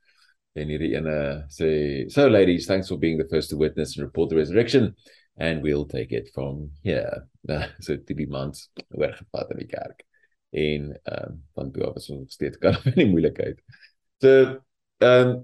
En 0.58 0.68
hierdie 0.72 0.92
ene 0.98 1.16
sê 1.52 1.70
so 2.12 2.28
ladies 2.28 2.68
thanks 2.68 2.90
for 2.90 3.00
being 3.00 3.18
the 3.20 3.28
first 3.32 3.52
to 3.52 3.58
witness 3.60 3.96
and 3.96 4.04
report 4.06 4.30
the 4.30 4.40
resurrection 4.40 4.94
and 5.38 5.62
we'll 5.62 5.86
take 5.86 6.12
it 6.12 6.30
from 6.34 6.70
here. 6.84 7.26
So 7.80 7.96
die 7.96 8.28
mans 8.28 8.68
oorgevat 8.92 9.54
in 9.54 9.62
die 9.62 9.70
kerk. 9.70 10.04
En 10.52 10.90
ehm 10.92 11.30
um, 11.30 11.38
van 11.54 11.70
bo 11.72 11.88
af 11.90 12.02
is 12.02 12.10
ons 12.12 12.34
steeds 12.34 12.60
kan 12.64 12.76
in 12.92 12.98
die 13.04 13.10
moeilikheid. 13.12 13.62
So 14.20 14.34
ehm 15.00 15.30
um, 15.30 15.38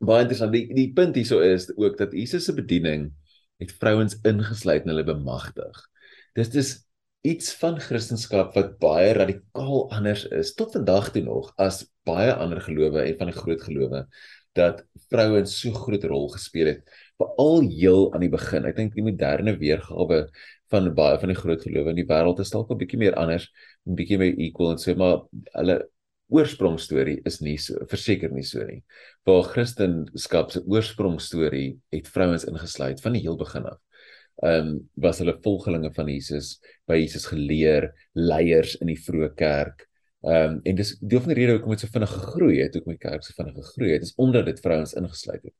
baie 0.00 0.24
interessant 0.24 0.54
die 0.54 0.66
die 0.74 0.90
punt 0.96 1.16
hierso 1.18 1.40
is 1.44 1.68
ook 1.76 1.98
dat 1.98 2.14
Jesus 2.16 2.46
se 2.48 2.54
bediening 2.56 3.10
het 3.60 3.72
vrouens 3.76 4.16
ingesluit 4.24 4.86
en 4.86 4.94
hulle 4.94 5.04
bemagtig. 5.04 5.82
Dis 6.34 6.52
dis 6.52 6.76
iets 7.26 7.52
van 7.60 7.76
Christendom 7.80 8.52
wat 8.54 8.78
baie 8.80 9.12
radikaal 9.12 9.90
anders 9.92 10.24
is 10.32 10.54
tot 10.56 10.72
vandag 10.72 11.10
toe 11.12 11.22
nog 11.26 11.50
as 11.60 11.82
baie 12.08 12.32
ander 12.32 12.62
gelowe 12.64 13.02
en 13.04 13.18
van 13.18 13.28
die 13.28 13.36
groot 13.36 13.60
gelowe 13.66 14.06
dat 14.56 14.80
vrouens 15.12 15.52
so 15.60 15.72
groot 15.76 16.04
rol 16.08 16.30
gespeel 16.32 16.72
het 16.72 16.96
veral 17.20 17.60
heel 17.68 18.08
aan 18.14 18.24
die 18.24 18.32
begin. 18.32 18.64
Ek 18.66 18.78
dink 18.78 18.96
die 18.96 19.04
moderne 19.04 19.54
weergawe 19.60 20.24
van 20.72 20.88
baie 20.96 21.18
van 21.20 21.30
die 21.30 21.38
groot 21.38 21.62
gelowe 21.66 21.92
in 21.92 22.00
die 22.00 22.08
wêreld 22.08 22.40
is 22.40 22.50
dalk 22.50 22.70
'n 22.72 22.80
bietjie 22.80 22.98
meer 22.98 23.14
anders, 23.20 23.50
'n 23.86 23.94
bietjie 23.94 24.18
meer 24.18 24.34
equal 24.38 24.72
en 24.72 24.78
so 24.78 24.94
maar 24.94 25.20
hulle 25.52 25.82
oorsprongstorie 26.30 27.20
is 27.28 27.40
nie 27.44 27.56
so 27.58 27.86
verseker 27.90 28.32
nie 28.32 28.46
so 28.46 28.64
nie. 28.66 28.80
Waar 29.26 29.48
Christendom 29.50 30.08
se 30.14 30.62
oorsprongstorie 30.66 31.78
het 31.94 32.08
vrouens 32.08 32.46
ingesluit 32.48 33.00
van 33.00 33.16
die 33.16 33.22
heel 33.26 33.36
begin 33.36 33.66
af. 33.70 33.78
Ehm 34.40 34.68
um, 34.68 34.76
was 34.94 35.18
hulle 35.20 35.36
volgelinge 35.44 35.90
van 35.92 36.08
Jesus, 36.08 36.60
by 36.88 36.96
Jesus 36.96 37.26
geleer, 37.28 37.90
leiers 38.16 38.76
in 38.80 38.88
die 38.88 38.96
vroeë 38.96 39.34
kerk. 39.36 39.84
Ehm 40.24 40.54
um, 40.54 40.60
en 40.64 40.78
dis 40.78 40.94
deel 41.00 41.20
van 41.20 41.34
die 41.34 41.38
rede 41.42 41.58
hoekom 41.58 41.74
dit 41.74 41.84
so 41.84 41.92
vinnig 41.92 42.14
gegroei 42.14 42.54
het, 42.62 42.78
hoekom 42.78 42.94
die 42.94 43.02
kerk 43.02 43.26
so 43.26 43.36
vinnig 43.36 43.58
gegroei 43.58 43.92
het, 43.92 44.06
is 44.08 44.14
omdat 44.16 44.48
dit 44.48 44.62
vrouens 44.64 44.94
ingesluit 44.96 45.42
het. 45.42 45.56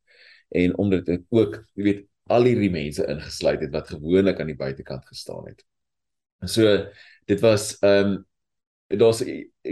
En 0.62 0.78
omdat 0.78 1.04
dit 1.06 1.26
ook, 1.28 1.60
jy 1.74 1.84
weet, 1.84 2.06
al 2.30 2.46
hierdie 2.46 2.70
mense 2.72 3.04
ingesluit 3.10 3.60
het 3.66 3.72
wat 3.74 3.92
gewoonlik 3.92 4.40
aan 4.40 4.50
die 4.52 4.58
buitekant 4.58 5.06
gestaan 5.10 5.46
het. 5.50 5.64
So 6.48 6.64
dit 7.28 7.40
was 7.44 7.74
ehm 7.84 8.14
um, 8.14 8.18
daar's 8.98 9.22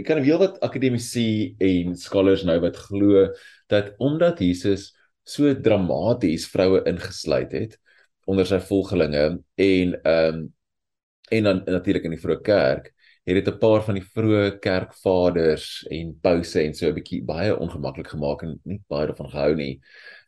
kan 0.05 0.23
wel 0.23 0.37
wat 0.39 0.59
akademici 0.59 1.55
en 1.57 1.95
scholars 1.95 2.43
nou 2.43 2.59
wat 2.59 2.77
glo 2.77 3.27
dat 3.67 3.93
omdat 3.97 4.39
Jesus 4.39 4.95
so 5.23 5.51
dramaties 5.61 6.47
vroue 6.47 6.83
ingesluit 6.87 7.51
het 7.51 7.75
onder 8.29 8.47
sy 8.47 8.59
volgelinge 8.59 9.25
en 9.55 9.99
ehm 10.01 10.35
um, 10.35 10.47
en 11.29 11.43
dan 11.43 11.59
natuurlik 11.65 12.07
in 12.07 12.15
die 12.15 12.21
vroeë 12.21 12.41
kerk 12.41 12.87
het 13.29 13.35
dit 13.37 13.47
'n 13.53 13.59
paar 13.59 13.83
van 13.85 13.99
die 13.99 14.05
vroeë 14.15 14.59
kerkvaders 14.59 15.85
en 15.89 16.17
pouse 16.21 16.61
en 16.61 16.73
so 16.73 16.87
'n 16.87 16.93
bietjie 16.93 17.21
baie 17.23 17.53
ongemaklik 17.57 18.07
gemaak 18.07 18.41
en 18.43 18.59
nie 18.63 18.81
baie 18.87 19.05
daarvan 19.07 19.29
gehou 19.29 19.55
nie. 19.55 19.79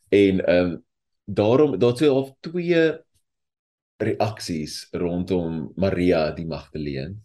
En 0.09 0.45
ehm 0.45 0.65
um, 0.65 0.83
daarom 1.25 1.79
daar't 1.79 1.97
so 1.97 2.13
half 2.13 2.31
twee 2.39 2.99
reaksies 3.97 4.87
rondom 4.91 5.71
Maria 5.75 6.31
die 6.31 6.45
Magdalene 6.45 7.15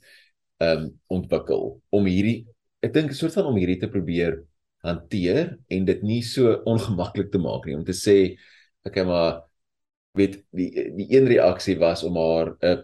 um 0.65 0.89
ontwikkel 1.13 1.81
om 1.91 2.07
hierdie 2.09 2.47
ek 2.83 2.93
dink 2.95 3.11
'n 3.11 3.19
soort 3.19 3.35
van 3.35 3.51
om 3.51 3.59
hierdie 3.59 3.81
te 3.81 3.91
probeer 3.93 4.43
hanteer 4.87 5.57
en 5.69 5.85
dit 5.85 6.03
nie 6.03 6.23
so 6.23 6.63
ongemaklik 6.65 7.33
te 7.33 7.39
maak 7.39 7.67
nie. 7.67 7.77
Om 7.77 7.85
te 7.85 7.97
sê 7.97 8.37
okay 8.87 9.05
maar 9.05 9.43
weet 10.17 10.41
die 10.57 10.71
die 10.97 11.09
een 11.13 11.27
reaksie 11.29 11.79
was 11.79 12.05
om 12.05 12.17
haar 12.17 12.57
'n 12.61 12.79
uh, 12.79 12.83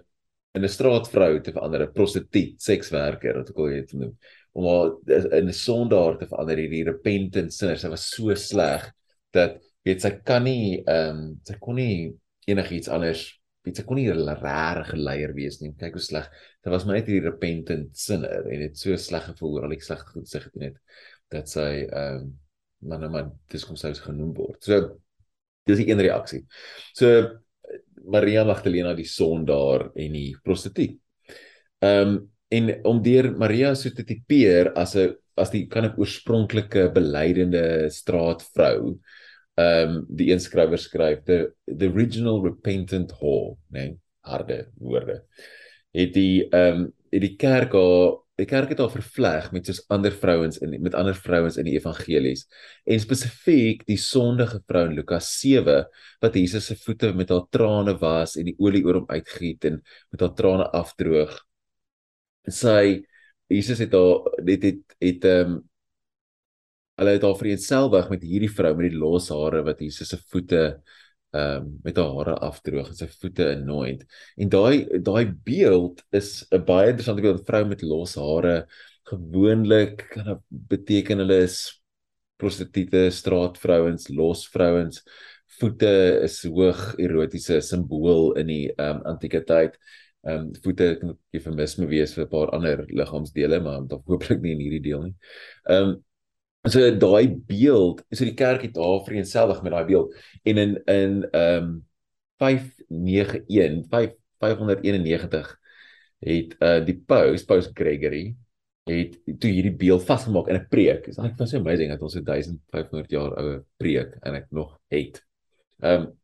in 0.55 0.65
'n 0.65 0.69
straatvrou 0.69 1.41
te 1.41 1.53
verander 1.53 1.83
'n 1.83 1.93
prostituut 1.93 2.61
sekswerker 2.61 3.39
wat 3.39 3.51
ek 3.51 3.59
al 3.59 3.71
het 3.73 3.91
genoem 3.91 4.17
om 4.53 4.65
haar 4.69 4.91
in 5.39 5.49
'n 5.49 5.53
sondaar 5.53 6.19
te 6.19 6.27
verander 6.27 6.59
hierdie 6.59 6.85
repentant 6.85 7.53
sinner 7.53 7.79
sy 7.79 7.89
was 7.89 8.11
so 8.11 8.35
sleg 8.35 8.93
dat 9.33 9.57
weet 9.85 10.03
sy 10.03 10.11
kan 10.25 10.45
nie 10.45 10.83
ehm 10.87 11.17
um, 11.17 11.41
sy 11.47 11.57
kon 11.59 11.77
nie 11.77 12.13
enigiets 12.47 12.89
anders 12.89 13.41
sy 13.71 13.85
kon 13.87 13.97
nie 13.97 14.09
'n 14.11 14.27
regte 14.27 14.97
leier 14.99 15.33
wees 15.35 15.61
nie. 15.61 15.73
Kyk 15.79 15.95
hoe 15.99 16.03
sleg. 16.03 16.29
Dit 16.65 16.73
was 16.73 16.85
maar 16.85 16.97
net 16.97 17.07
hierdie 17.07 17.29
repentant 17.29 17.97
sinner 17.97 18.47
en 18.51 18.61
dit 18.67 18.77
so 18.79 18.97
sleg 18.97 19.25
gevoel 19.31 19.55
oor 19.57 19.69
al 19.69 19.77
die 19.77 19.81
sleg 19.81 20.03
goed 20.11 20.29
sy 20.29 20.41
gedoen 20.43 20.65
het 20.71 20.79
dat 21.31 21.49
sy 21.49 21.87
ehm 21.87 22.17
um, 22.23 22.33
man 22.83 23.11
man 23.13 23.31
dis 23.49 23.65
kom 23.65 23.77
sou 23.77 23.93
genoem 23.95 24.35
word. 24.35 24.59
So 24.65 24.99
dis 25.67 25.79
die 25.79 25.89
een 25.91 26.03
reaksie. 26.03 26.43
So 26.95 27.39
Maria 28.05 28.45
Magdalena 28.45 28.95
die 28.95 29.07
son 29.07 29.45
daar 29.47 29.91
en 29.95 30.13
die 30.19 30.35
prostituut. 30.43 30.99
Ehm 31.81 32.09
um, 32.09 32.21
en 32.53 32.69
om 32.85 32.99
deur 33.01 33.31
Maria 33.33 33.75
so 33.75 33.89
te 33.91 34.05
tipeer 34.05 34.75
as 34.77 34.97
'n 34.97 35.15
as 35.37 35.51
die 35.51 35.67
kan 35.67 35.87
ek 35.89 35.97
oorspronklike 35.97 36.91
beleidende 36.93 37.89
straatvrou 37.89 38.99
um, 39.63 40.01
die 40.09 40.31
een 40.33 40.41
skrywer 40.43 40.81
skryf 40.81 41.23
the 41.29 41.53
the 41.67 41.89
original 41.91 42.43
repentant 42.45 43.13
whore, 43.19 43.57
nee, 43.71 43.97
harde 44.27 44.67
woorde. 44.79 45.23
Het 45.93 46.13
die 46.15 46.49
um, 46.57 46.91
het 47.13 47.25
die 47.25 47.37
kerk 47.37 47.75
al 47.77 48.23
die 48.41 48.47
kerk 48.49 48.71
het 48.73 48.81
al 48.81 48.91
vervleg 48.91 49.51
met 49.53 49.69
soos 49.69 49.83
ander 49.93 50.15
vrouens 50.17 50.59
in 50.65 50.73
met 50.83 50.95
ander 50.99 51.15
vrouens 51.15 51.59
in 51.61 51.69
die 51.69 51.77
evangelies 51.77 52.47
en 52.89 53.01
spesifiek 53.03 53.85
die 53.87 53.99
sondige 54.01 54.63
vrou 54.67 54.87
in 54.89 54.97
Lukas 54.97 55.29
7 55.41 55.83
wat 56.25 56.39
Jesus 56.41 56.71
se 56.71 56.77
voete 56.81 57.13
met 57.17 57.31
haar 57.35 57.45
trane 57.53 57.95
was 58.01 58.39
en 58.41 58.49
die 58.49 58.57
olie 58.59 58.83
oor 58.87 59.03
hom 59.03 59.11
uitgiet 59.13 59.69
en 59.69 59.83
met 60.15 60.25
haar 60.25 60.33
trane 60.39 60.69
afdroog. 60.81 61.37
Sy 62.49 63.03
Jesus 63.53 63.83
het 63.85 63.93
haar 63.93 64.41
dit 64.49 64.65
het 64.71 64.97
het 65.05 65.29
um, 65.29 65.61
hulle 67.01 67.15
het 67.17 67.25
haar 67.27 67.39
vereenselwig 67.39 68.11
met 68.13 68.25
hierdie 68.27 68.51
vrou 68.53 68.73
met 68.77 68.91
die 68.91 68.99
los 69.01 69.31
hare 69.33 69.63
wat 69.67 69.81
Jesus 69.85 70.13
se 70.13 70.19
voete 70.33 70.63
ehm 71.33 71.63
um, 71.65 71.69
met 71.85 71.97
haar 71.97 72.11
hare 72.19 72.35
afdroog 72.45 72.91
en 72.91 72.97
sy 72.97 73.07
voete 73.09 73.47
anoint. 73.55 74.03
En 74.37 74.51
daai 74.53 75.01
daai 75.01 75.33
beeld 75.47 76.03
is 76.13 76.45
'n 76.53 76.61
baie 76.69 76.91
interessante 76.91 77.23
beeld, 77.25 77.41
'n 77.41 77.49
vrou 77.49 77.65
met 77.69 77.83
los 77.83 78.15
hare. 78.21 78.67
Gewoonlik 79.09 80.07
kan 80.13 80.25
dit 80.25 80.43
beteken 80.49 81.19
hulle 81.19 81.39
is 81.43 81.57
prostituie, 82.37 83.11
straatvrouens, 83.11 84.09
los 84.09 84.47
vrouens. 84.49 85.03
Voete 85.59 86.21
is 86.25 86.43
hoog 86.43 86.95
erotiese 86.99 87.61
simbool 87.61 88.33
in 88.41 88.47
die 88.47 88.73
ehm 88.77 88.97
um, 88.97 89.03
antieke 89.15 89.43
tyd. 89.45 89.79
Ehm 90.27 90.39
um, 90.39 90.55
voete 90.63 90.97
kan 91.01 91.17
eufemisme 91.33 91.87
wees 91.89 92.15
vir 92.15 92.25
'n 92.27 92.31
paar 92.31 92.51
ander 92.57 92.85
liggaamsdele, 92.89 93.61
maar 93.61 93.81
hooplik 94.07 94.41
nie 94.43 94.53
in 94.53 94.65
hierdie 94.67 94.85
deel 94.91 95.03
nie. 95.03 95.15
Ehm 95.65 95.89
um, 95.89 96.05
so 96.71 96.91
daai 97.05 97.29
beeld 97.47 98.05
so 98.11 98.25
die 98.25 98.37
kerk 98.39 98.63
het 98.63 98.75
daar 98.75 99.01
vereenselwig 99.07 99.63
met 99.63 99.73
daai 99.73 99.85
beeld 99.85 100.15
en 100.43 100.59
in 100.59 100.77
in 100.85 101.17
ehm 101.31 101.65
um, 101.65 101.73
591 102.43 103.89
5 103.91 104.15
591 104.39 105.59
het 106.23 106.57
uh 106.61 106.79
die 106.85 106.99
paus 107.07 107.45
paus 107.45 107.71
Gregory 107.75 108.35
het 108.91 109.19
toe 109.39 109.51
hierdie 109.51 109.75
beeld 109.79 110.03
vasgemaak 110.07 110.49
in 110.49 110.57
'n 110.57 110.67
preek. 110.69 111.07
Is 111.07 111.19
eintlik 111.19 111.49
so 111.49 111.59
amazing 111.59 111.91
dat 111.91 112.03
ons 112.03 112.17
'n 112.17 112.25
1500 112.25 113.11
jaar 113.11 113.37
oue 113.39 113.65
preek 113.77 114.17
en 114.23 114.35
ek 114.35 114.47
nog 114.51 114.79
het. 114.89 115.23
Um, 115.81 116.19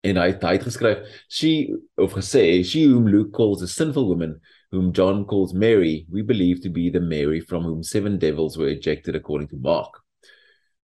en 0.00 0.16
hy 0.16 0.26
het, 0.30 0.42
hy 0.42 0.52
het 0.52 0.62
geskryf 0.62 0.98
she 1.28 1.74
of 1.96 2.12
gesê 2.12 2.64
she 2.64 2.86
whom 2.86 3.08
Luke 3.08 3.30
calls 3.30 3.62
a 3.62 3.66
sinful 3.66 4.06
woman 4.06 4.40
whom 4.70 4.92
John 4.92 5.24
calls 5.24 5.54
Mary, 5.54 6.06
we 6.10 6.22
believe 6.22 6.60
to 6.62 6.68
be 6.68 6.90
the 6.90 7.00
Mary 7.00 7.40
from 7.40 7.64
whom 7.64 7.82
seven 7.82 8.18
devils 8.18 8.58
were 8.58 8.68
ejected 8.68 9.16
according 9.16 9.48
to 9.48 9.56
Mark. 9.56 10.02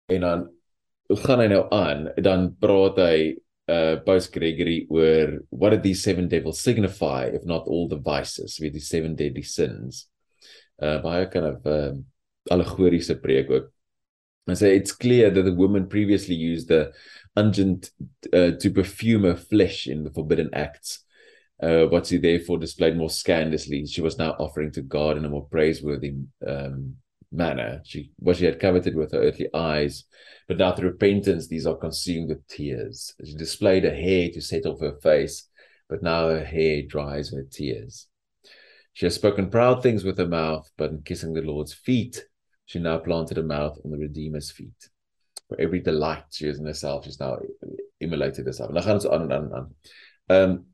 En 0.09 0.21
dan 0.21 0.49
gaan 1.23 1.41
hy 1.43 1.47
nou 1.51 1.67
aan, 1.75 2.09
dan 2.23 2.51
praat 2.59 2.99
hy 2.99 3.17
uh 3.71 4.03
Pope 4.03 4.33
Gregory 4.35 4.87
oor 4.91 5.47
what 5.51 5.71
did 5.71 5.85
these 5.85 6.03
seven 6.03 6.27
devils 6.27 6.59
signify 6.59 7.31
if 7.31 7.45
not 7.45 7.69
all 7.69 7.87
the 7.87 8.01
vices 8.03 8.59
with 8.59 8.73
the 8.73 8.81
seven 8.81 9.15
deadly 9.15 9.43
sins. 9.43 10.09
Uh 10.83 10.99
baie 11.05 11.29
kind 11.31 11.47
of 11.47 11.67
uh 11.67 11.95
allegoriese 12.51 13.15
preek 13.23 13.51
ook. 13.51 13.71
And 14.47 14.59
so 14.59 14.67
it's 14.67 14.93
clear 14.93 15.31
that 15.31 15.43
the 15.43 15.55
woman 15.55 15.87
previously 15.87 16.35
used 16.35 16.69
the 16.69 16.91
unguent 17.37 17.91
uh, 18.33 18.53
to 18.59 18.71
perfume 18.71 19.23
her 19.23 19.37
flesh 19.37 19.87
in 19.87 20.03
the 20.03 20.11
forbidden 20.11 20.51
acts 20.53 21.05
uh, 21.63 21.85
what 21.87 22.07
she 22.07 22.17
therefore 22.19 22.59
displayed 22.59 22.97
more 22.97 23.11
scandalously, 23.11 23.87
she 23.87 24.01
was 24.01 24.19
now 24.19 24.31
offering 24.39 24.73
to 24.73 24.83
God 24.83 25.17
in 25.17 25.25
a 25.25 25.29
more 25.29 25.47
praiseworthy 25.47 26.15
um, 26.47 26.97
manner. 27.33 27.83
She 27.85 28.13
what 28.19 28.37
she 28.37 28.47
had 28.47 28.61
coveted 28.61 28.95
with 28.97 29.13
her 29.13 29.23
earthly 29.23 29.49
eyes, 29.55 30.05
but 30.49 30.57
now 30.59 30.73
through 30.73 30.91
repentance, 30.91 31.49
these 31.49 31.67
are 31.67 31.77
consumed 31.77 32.31
with 32.31 32.47
tears. 32.49 33.15
She 33.25 33.35
displayed 33.35 33.85
her 33.85 33.95
hair 33.95 34.31
to 34.31 34.41
set 34.41 34.67
off 34.67 34.81
her 34.81 34.97
face, 35.03 35.49
but 35.89 36.03
now 36.03 36.29
her 36.29 36.45
hair 36.45 36.83
dries 36.83 37.31
with 37.31 37.53
tears. 37.53 38.07
She 38.93 39.07
has 39.07 39.15
spoken 39.15 39.51
proud 39.51 39.83
things 39.83 40.03
with 40.03 40.19
her 40.19 40.27
mouth, 40.27 40.69
but 40.77 40.91
in 40.91 41.03
kissing 41.03 41.33
the 41.33 41.43
Lord's 41.43 41.73
feet, 41.73 42.25
she 42.67 42.79
now 42.79 42.99
planted 42.99 43.37
her 43.37 43.43
mouth 43.43 43.79
on 43.85 43.91
the 43.91 43.99
Redeemer's 43.99 44.51
feet. 44.51 44.89
For 45.49 45.61
every 45.61 45.81
delight 45.81 46.25
she 46.31 46.47
has 46.47 46.59
in 46.59 46.67
herself, 46.67 47.05
she's 47.05 47.21
now 47.21 47.39
immolated 48.01 48.47
herself. 48.47 48.71
En 48.71 48.79
aan 48.79 49.33
en 49.33 49.53
aan. 49.53 49.75
Um, 50.29 50.67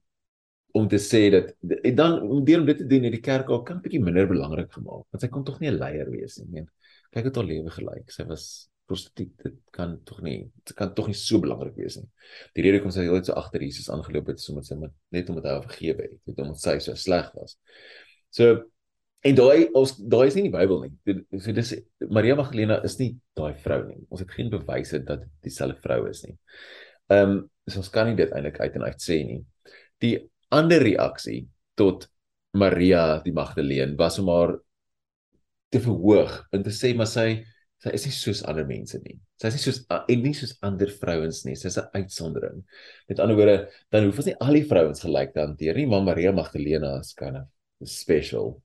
om 0.76 0.88
te 0.92 0.98
sê 1.00 1.22
dat 1.32 1.52
en 1.76 1.94
dan 1.96 2.16
deur 2.44 2.60
om 2.60 2.68
dit 2.68 2.78
te 2.78 2.86
doen 2.86 3.06
het 3.08 3.14
die 3.16 3.24
kerk 3.24 3.50
al 3.52 3.62
kan 3.66 3.80
bietjie 3.84 4.02
minder 4.02 4.28
belangrik 4.28 4.72
gemaak 4.76 5.06
want 5.08 5.22
sy 5.24 5.30
kon 5.32 5.44
tog 5.46 5.60
nie 5.60 5.70
'n 5.70 5.78
leier 5.80 6.10
wees 6.12 6.36
nie. 6.38 6.48
Meen, 6.52 6.66
kyk 7.14 7.30
het 7.30 7.38
haar 7.40 7.48
lewe 7.48 7.70
gelyk. 7.72 8.10
Sy 8.12 8.26
was 8.28 8.46
prostituut. 8.86 9.32
Dit 9.42 9.58
kan 9.74 9.96
tog 10.04 10.22
nie 10.22 10.38
dit 10.64 10.74
kan 10.76 10.92
tog 10.94 11.10
nie 11.10 11.18
so 11.18 11.40
belangrik 11.42 11.76
wees 11.80 11.98
nie. 12.00 12.06
Die 12.54 12.64
rede 12.64 12.78
hoekom 12.78 12.94
sy 12.94 13.06
heeltyd 13.06 13.30
so 13.30 13.38
agter 13.40 13.64
Jesus 13.64 13.90
aangeloop 13.92 14.30
het 14.32 14.42
is 14.42 14.48
omdat 14.52 14.68
sy 14.70 14.78
net 15.16 15.32
omdat 15.32 15.48
hy 15.48 15.56
haar 15.56 15.66
vergewe 15.66 16.02
het, 16.06 16.16
net 16.28 16.40
omdat 16.44 16.62
sy 16.62 16.78
so 16.84 16.94
sleg 17.06 17.32
was. 17.38 17.56
So 18.30 18.52
en 19.26 19.34
daai 19.40 19.66
ons 19.74 19.96
daai 19.96 20.26
is 20.28 20.36
nie 20.36 20.44
in 20.44 20.50
die 20.50 20.56
Bybel 20.58 20.84
nie. 20.84 20.92
Dit 21.08 21.24
so 21.42 21.56
dis 21.56 21.74
Maria 22.06 22.36
Magdalena 22.38 22.78
is 22.86 22.98
nie 23.00 23.14
daai 23.38 23.54
vrou 23.64 23.82
nie. 23.88 24.00
Ons 24.10 24.22
het 24.22 24.32
geen 24.36 24.52
bewyse 24.52 25.02
dat 25.02 25.24
dit 25.24 25.34
dieselfde 25.48 25.80
vrou 25.82 26.04
is 26.10 26.24
nie. 26.26 26.36
Ehm 27.10 27.36
um, 27.36 27.44
so 27.66 27.80
ons 27.82 27.90
kan 27.90 28.06
nie 28.06 28.14
dit 28.14 28.30
eintlik 28.30 28.60
uit 28.62 28.76
en 28.78 28.86
uit 28.86 29.00
sê 29.02 29.22
nie. 29.26 29.40
Die 30.04 30.14
ander 30.54 30.82
reaksie 30.82 31.46
tot 31.74 32.08
Maria 32.56 33.20
die 33.24 33.34
Magdalene 33.36 33.96
was 33.98 34.18
om 34.18 34.30
haar 34.32 34.56
te 35.72 35.80
verhoog 35.82 36.40
en 36.54 36.64
te 36.64 36.72
sê 36.74 36.94
maar 36.96 37.10
sy 37.10 37.44
sy 37.82 37.92
is 37.92 38.06
nie 38.08 38.14
soos 38.16 38.40
ander 38.48 38.64
mense 38.66 38.98
nie. 39.04 39.18
Sy 39.36 39.50
is 39.50 39.56
nie 39.58 39.64
soos 39.66 39.80
en 39.92 40.22
nie 40.24 40.34
soos 40.34 40.54
ander 40.64 40.90
vrouens 41.00 41.42
nie. 41.44 41.56
Sy's 41.60 41.76
'n 41.78 41.90
uitsondering. 41.92 42.64
Met 43.08 43.20
ander 43.20 43.36
woorde, 43.36 43.68
dan 43.92 44.04
hoef 44.04 44.18
ons 44.18 44.26
nie 44.26 44.38
al 44.40 44.54
die 44.54 44.64
vrouens 44.64 45.02
gelyk 45.04 45.34
te 45.34 45.40
hanteer 45.40 45.76
nie, 45.76 45.86
maar 45.86 46.02
Maria 46.02 46.32
Magdalena 46.32 46.98
is 47.00 47.12
kind 47.14 47.36
of 47.36 47.46
special. 47.88 48.62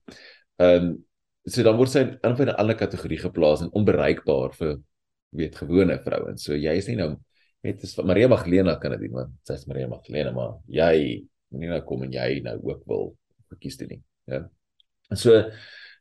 Ehm 0.60 0.86
um, 0.86 1.06
so 1.46 1.64
dan 1.64 1.76
word 1.78 1.90
sy 1.90 2.00
in 2.00 2.18
'n 2.22 2.56
ander 2.56 2.76
kategorie 2.78 3.18
geplaas 3.18 3.62
en 3.62 3.74
onbereikbaar 3.74 4.54
vir 4.54 4.82
weet 5.34 5.56
gewone 5.56 6.00
vrouens. 6.00 6.44
So 6.44 6.54
jy 6.54 6.78
is 6.78 6.88
nie 6.88 6.96
nou 6.96 7.18
net 7.64 7.84
is 7.84 7.98
Maria 7.98 8.28
Magdalena 8.28 8.76
kan 8.80 8.92
dit 8.92 9.02
doen, 9.02 9.14
want 9.14 9.32
sy 9.44 9.54
is 9.54 9.68
Maria 9.68 9.88
Magdalena, 9.88 10.32
maar 10.32 10.60
jy 10.68 11.28
moenie 11.52 11.72
nou 11.72 11.82
kom 11.88 12.04
en 12.06 12.16
jy 12.16 12.42
nou 12.46 12.58
ook 12.72 12.82
wil 12.90 13.12
verkies 13.52 13.78
doen 13.80 13.96
nie. 13.96 14.02
Ja. 14.32 14.44
So 15.12 15.38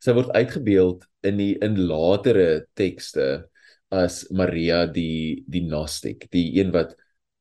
sy 0.00 0.14
word 0.16 0.32
uitgebeeld 0.32 1.04
in 1.26 1.40
die 1.40 1.52
in 1.64 1.76
latere 1.90 2.64
tekste 2.78 3.28
as 3.90 4.22
Maria 4.30 4.84
die 4.86 5.42
die 5.50 5.66
Gnostic, 5.66 6.28
die 6.32 6.46
een 6.60 6.70
wat 6.74 6.94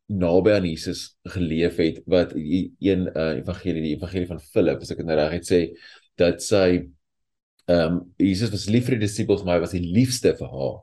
naby 0.09 0.55
aan 0.57 0.65
Jesus 0.65 1.13
geleef 1.29 1.77
het 1.77 2.01
wat 2.09 2.33
die 2.33 2.71
een 2.81 3.05
uh, 3.13 3.35
evangelie 3.37 3.83
die 3.85 3.95
evangelie 3.95 4.29
van 4.31 4.41
Philip 4.41 4.81
as 4.81 4.93
ek 4.93 5.03
dit 5.03 5.09
nou 5.09 5.17
reg 5.19 5.35
het 5.37 5.45
sê 5.45 5.59
dat 6.19 6.41
sy 6.43 6.65
ehm 7.69 7.99
um, 7.99 7.99
Jesus 8.17 8.49
was 8.49 8.65
lief 8.73 8.87
vir 8.87 8.97
die 8.97 9.05
disippels 9.05 9.43
maar 9.45 9.59
hy 9.59 9.65
was 9.67 9.75
die 9.77 9.85
liefste 9.85 10.33
vir 10.39 10.49
haar. 10.49 10.79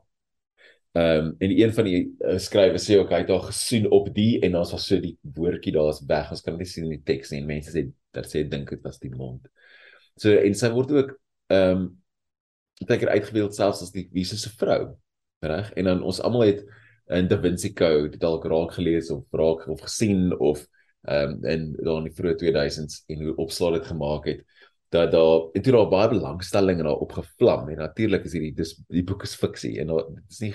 Ehm 0.97 1.25
um, 1.25 1.35
en 1.37 1.51
een 1.59 1.73
van 1.73 1.85
die 1.85 1.97
uh, 2.19 2.37
skrywe 2.41 2.79
sê 2.81 2.95
ook 2.97 3.11
hy 3.13 3.19
het 3.21 3.29
haar 3.29 3.43
gesien 3.51 3.83
op 3.93 4.07
die 4.15 4.39
en 4.45 4.55
ons 4.57 4.71
was 4.73 4.85
so 4.89 4.97
die 5.03 5.13
woordjie 5.35 5.73
daar's 5.75 5.99
weg. 6.09 6.31
Ons 6.33 6.41
kan 6.45 6.57
dit 6.57 6.69
sien 6.69 6.87
in 6.87 6.95
die 6.95 7.03
teks 7.05 7.33
en 7.37 7.45
mense 7.45 7.73
sê 7.73 7.83
dat 8.15 8.29
sê 8.31 8.41
dink 8.49 8.71
dit 8.73 8.81
was 8.87 8.97
die 9.03 9.11
mond. 9.13 9.45
So 10.17 10.33
en 10.33 10.57
sy 10.57 10.71
word 10.73 10.93
ook 10.95 11.11
ehm 11.53 11.83
um, 11.83 11.83
baie 12.87 13.01
keer 13.01 13.11
uitgebeeld 13.13 13.57
selfs 13.57 13.83
as 13.85 13.91
die 13.93 14.07
Jesus 14.13 14.45
se 14.45 14.53
vrou, 14.57 14.95
reg? 15.45 15.69
En 15.77 15.89
dan 15.91 16.01
ons 16.05 16.21
almal 16.21 16.47
het 16.47 16.63
in 17.13 17.29
Da 17.29 17.37
Vinci 17.41 17.71
Code 17.77 18.17
dalk 18.21 18.45
raak 18.49 18.73
gelees 18.77 19.11
of 19.13 19.25
raak 19.31 19.67
of 19.67 19.83
gesien 19.85 20.31
of 20.39 20.65
ehm 21.05 21.37
um, 21.37 21.45
in 21.45 21.69
dan 21.83 22.09
die 22.09 22.15
vroeë 22.15 22.39
2000s 22.41 23.03
en 23.11 23.21
hoe 23.27 23.35
opslaat 23.45 23.77
dit 23.81 23.91
gemaak 23.91 24.25
het 24.31 24.41
dat 24.89 25.11
daar 25.11 25.45
het 25.51 25.63
daar 25.63 25.87
baie 25.91 26.09
belangstelling 26.09 26.79
en 26.79 26.89
daar 26.89 27.05
opgevlam 27.05 27.69
en 27.69 27.77
natuurlik 27.77 28.25
is 28.25 28.33
hierdie 28.33 28.53
dis 28.55 28.75
die 28.87 29.03
boek 29.03 29.23
is 29.27 29.35
fiksie 29.35 29.77
en 29.83 29.93
dit 29.93 30.21
is 30.29 30.39
nie 30.39 30.53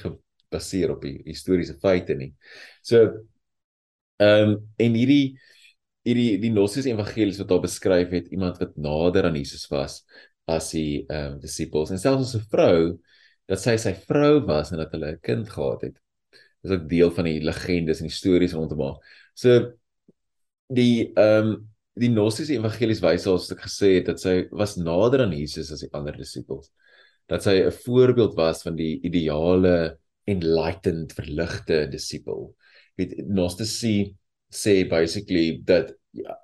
gebaseer 0.53 0.93
op 0.93 1.03
die 1.03 1.23
historiese 1.25 1.79
feite 1.81 2.15
nie. 2.15 2.33
So 2.85 3.09
ehm 4.23 4.53
um, 4.53 4.59
en 4.79 4.95
hierdie 4.95 5.39
hierdie 6.07 6.39
die 6.43 6.51
Gnostiese 6.51 6.93
evangelies 6.93 7.41
wat 7.41 7.49
daar 7.51 7.63
beskryf 7.63 8.13
het 8.13 8.29
iemand 8.35 8.59
wat 8.61 8.77
nader 8.77 9.27
aan 9.29 9.39
Jesus 9.39 9.67
was 9.71 10.03
as 10.51 10.71
die 10.75 11.05
ehm 11.09 11.35
um, 11.35 11.41
disippels 11.41 11.91
en 11.91 11.99
selfs 12.03 12.29
as 12.29 12.37
'n 12.37 12.49
vrou 12.53 12.99
dat 13.49 13.61
sy 13.61 13.77
sy 13.77 13.95
vrou 14.07 14.43
was 14.47 14.73
en 14.73 14.79
dat 14.83 14.93
hulle 14.93 15.13
'n 15.13 15.21
kind 15.23 15.49
gehad 15.49 15.83
het. 15.83 15.97
Dis 16.63 16.73
ook 16.73 16.89
deel 16.89 17.11
van 17.11 17.25
die 17.25 17.41
legendes 17.43 18.01
en 18.01 18.09
die 18.09 18.15
stories 18.15 18.55
rondom 18.55 18.81
haar. 18.81 18.99
So 19.35 19.73
die 20.69 21.13
ehm 21.15 21.53
um, 21.53 21.69
die 21.95 22.09
Gnostiese 22.09 22.55
evangelies 22.57 23.03
wys 23.05 23.27
ons 23.29 23.51
het 23.53 23.61
gesê 23.61 23.97
het 23.99 24.07
dat 24.07 24.21
sy 24.21 24.49
was 24.51 24.77
nader 24.77 25.27
aan 25.27 25.35
Jesus 25.37 25.73
as 25.73 25.83
die 25.85 25.93
ander 25.93 26.17
disippels. 26.17 26.71
Dat 27.29 27.43
sy 27.43 27.63
'n 27.67 27.73
voorbeeld 27.73 28.35
was 28.35 28.63
van 28.63 28.77
die 28.77 29.01
ideale 29.03 29.99
enlightened 30.25 31.13
verligte 31.13 31.87
disipel. 31.91 32.55
Weet 32.97 33.15
Gnostici 33.27 34.15
sê 34.53 34.83
basically 34.89 35.61
dat 35.65 35.95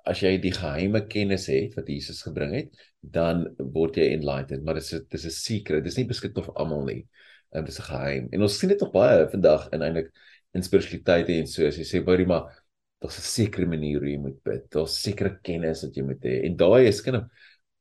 as 0.09 0.21
jy 0.23 0.37
die 0.41 0.53
geheime 0.55 1.03
kennis 1.07 1.45
het 1.51 1.75
wat 1.77 1.89
Jesus 1.91 2.23
gebring 2.25 2.55
het, 2.55 2.71
dan 3.01 3.45
word 3.75 3.99
jy 3.99 4.09
enlightened, 4.15 4.63
maar 4.65 4.79
dit 4.79 4.83
is 4.83 4.95
dit 4.97 5.13
is 5.19 5.25
'n 5.25 5.35
secret. 5.35 5.83
Dit 5.83 5.91
is 5.91 5.97
nie 5.97 6.09
beskikbaar 6.09 6.45
vir 6.45 6.55
almal 6.55 6.85
nie. 6.85 7.03
Um, 7.53 7.65
dit 7.65 7.73
is 7.73 7.79
'n 7.79 7.89
geheim. 7.91 8.27
En 8.31 8.41
ons 8.41 8.57
sien 8.59 8.69
dit 8.69 8.79
nog 8.79 8.91
baie 8.91 9.29
vandag 9.29 9.69
en 9.71 9.81
eintlik 9.81 10.11
in 10.53 10.63
spiritualiteit 10.63 11.29
en 11.29 11.47
so 11.47 11.67
as 11.67 11.77
jy 11.77 11.85
sê 11.85 12.03
baie 12.03 12.25
maar 12.25 12.49
daar's 13.01 13.17
'n 13.17 13.21
sekere 13.21 13.65
manier 13.65 13.99
hoe 13.99 14.09
jy 14.09 14.17
moet 14.17 14.43
bid. 14.43 14.69
Daar's 14.71 15.01
sekere 15.01 15.39
kennis 15.41 15.83
wat 15.83 15.95
jy 15.95 16.03
moet 16.03 16.23
hê. 16.23 16.43
En 16.45 16.55
daai 16.55 16.87
is 16.87 17.01
kind 17.01 17.17
of 17.17 17.23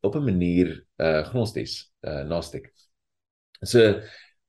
op 0.03 0.15
'n 0.17 0.25
manier 0.25 0.85
uh 0.99 1.25
gnosties, 1.25 1.91
uh 2.03 2.25
gnostic. 2.25 2.73
So 3.63 4.01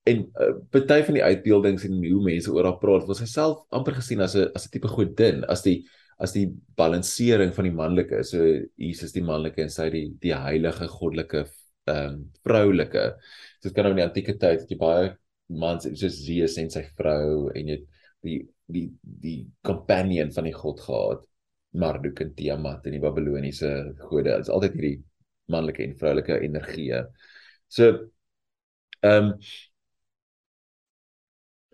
en 0.09 0.25
uh, 0.41 0.51
party 0.73 0.99
van 1.07 1.17
die 1.17 1.23
uitbeeldings 1.23 1.85
en 1.87 1.97
hoe 2.01 2.23
mense 2.25 2.51
oor 2.51 2.67
haar 2.67 2.79
praat, 2.81 3.07
was 3.09 3.21
sy 3.23 3.29
self 3.29 3.63
amper 3.75 3.97
gesien 3.99 4.21
as 4.25 4.35
'n 4.35 4.49
as 4.55 4.67
'n 4.67 4.73
tipe 4.73 4.91
godin, 4.91 5.43
as 5.45 5.63
die 5.65 5.79
as 6.19 6.33
die 6.35 6.49
balansering 6.79 7.53
van 7.55 7.67
die 7.67 7.75
manlike 7.75 8.23
so 8.27 8.43
Jesus 8.77 9.13
die 9.15 9.23
manlike 9.23 9.61
en 9.63 9.71
sy 9.71 9.87
die 9.93 10.05
die 10.21 10.35
heilige 10.35 10.87
goddelike 10.91 11.45
ehm 11.89 12.13
um, 12.13 12.17
vroulike. 12.45 13.05
So 13.59 13.69
dit 13.69 13.75
kan 13.75 13.87
nou 13.87 13.93
in 13.95 14.01
die 14.01 14.07
antieke 14.07 14.35
tyd 14.37 14.63
het 14.63 14.71
jy 14.71 14.77
baie 14.79 15.13
mans 15.49 15.87
soos 15.87 16.19
Zeus 16.25 16.57
en 16.61 16.69
sy 16.69 16.83
vrou 16.97 17.49
en 17.55 17.71
jy 17.73 17.79
die 18.25 18.39
die 18.69 18.85
die 19.01 19.39
companion 19.65 20.31
van 20.35 20.49
die 20.49 20.55
god 20.55 20.83
gehad. 20.85 21.25
Marduk 21.79 22.21
en 22.23 22.33
Tiamat 22.33 22.87
in 22.89 22.95
die 22.97 23.01
Babiloniese 23.03 23.71
gode. 24.09 24.31
Dit 24.31 24.47
is 24.47 24.53
altyd 24.53 24.77
hierdie 24.77 24.95
manlike 25.53 25.83
en 25.85 25.97
vroulike 25.97 26.39
energie. 26.45 26.93
So 27.69 27.91
ehm 29.01 29.31
um, 29.31 29.33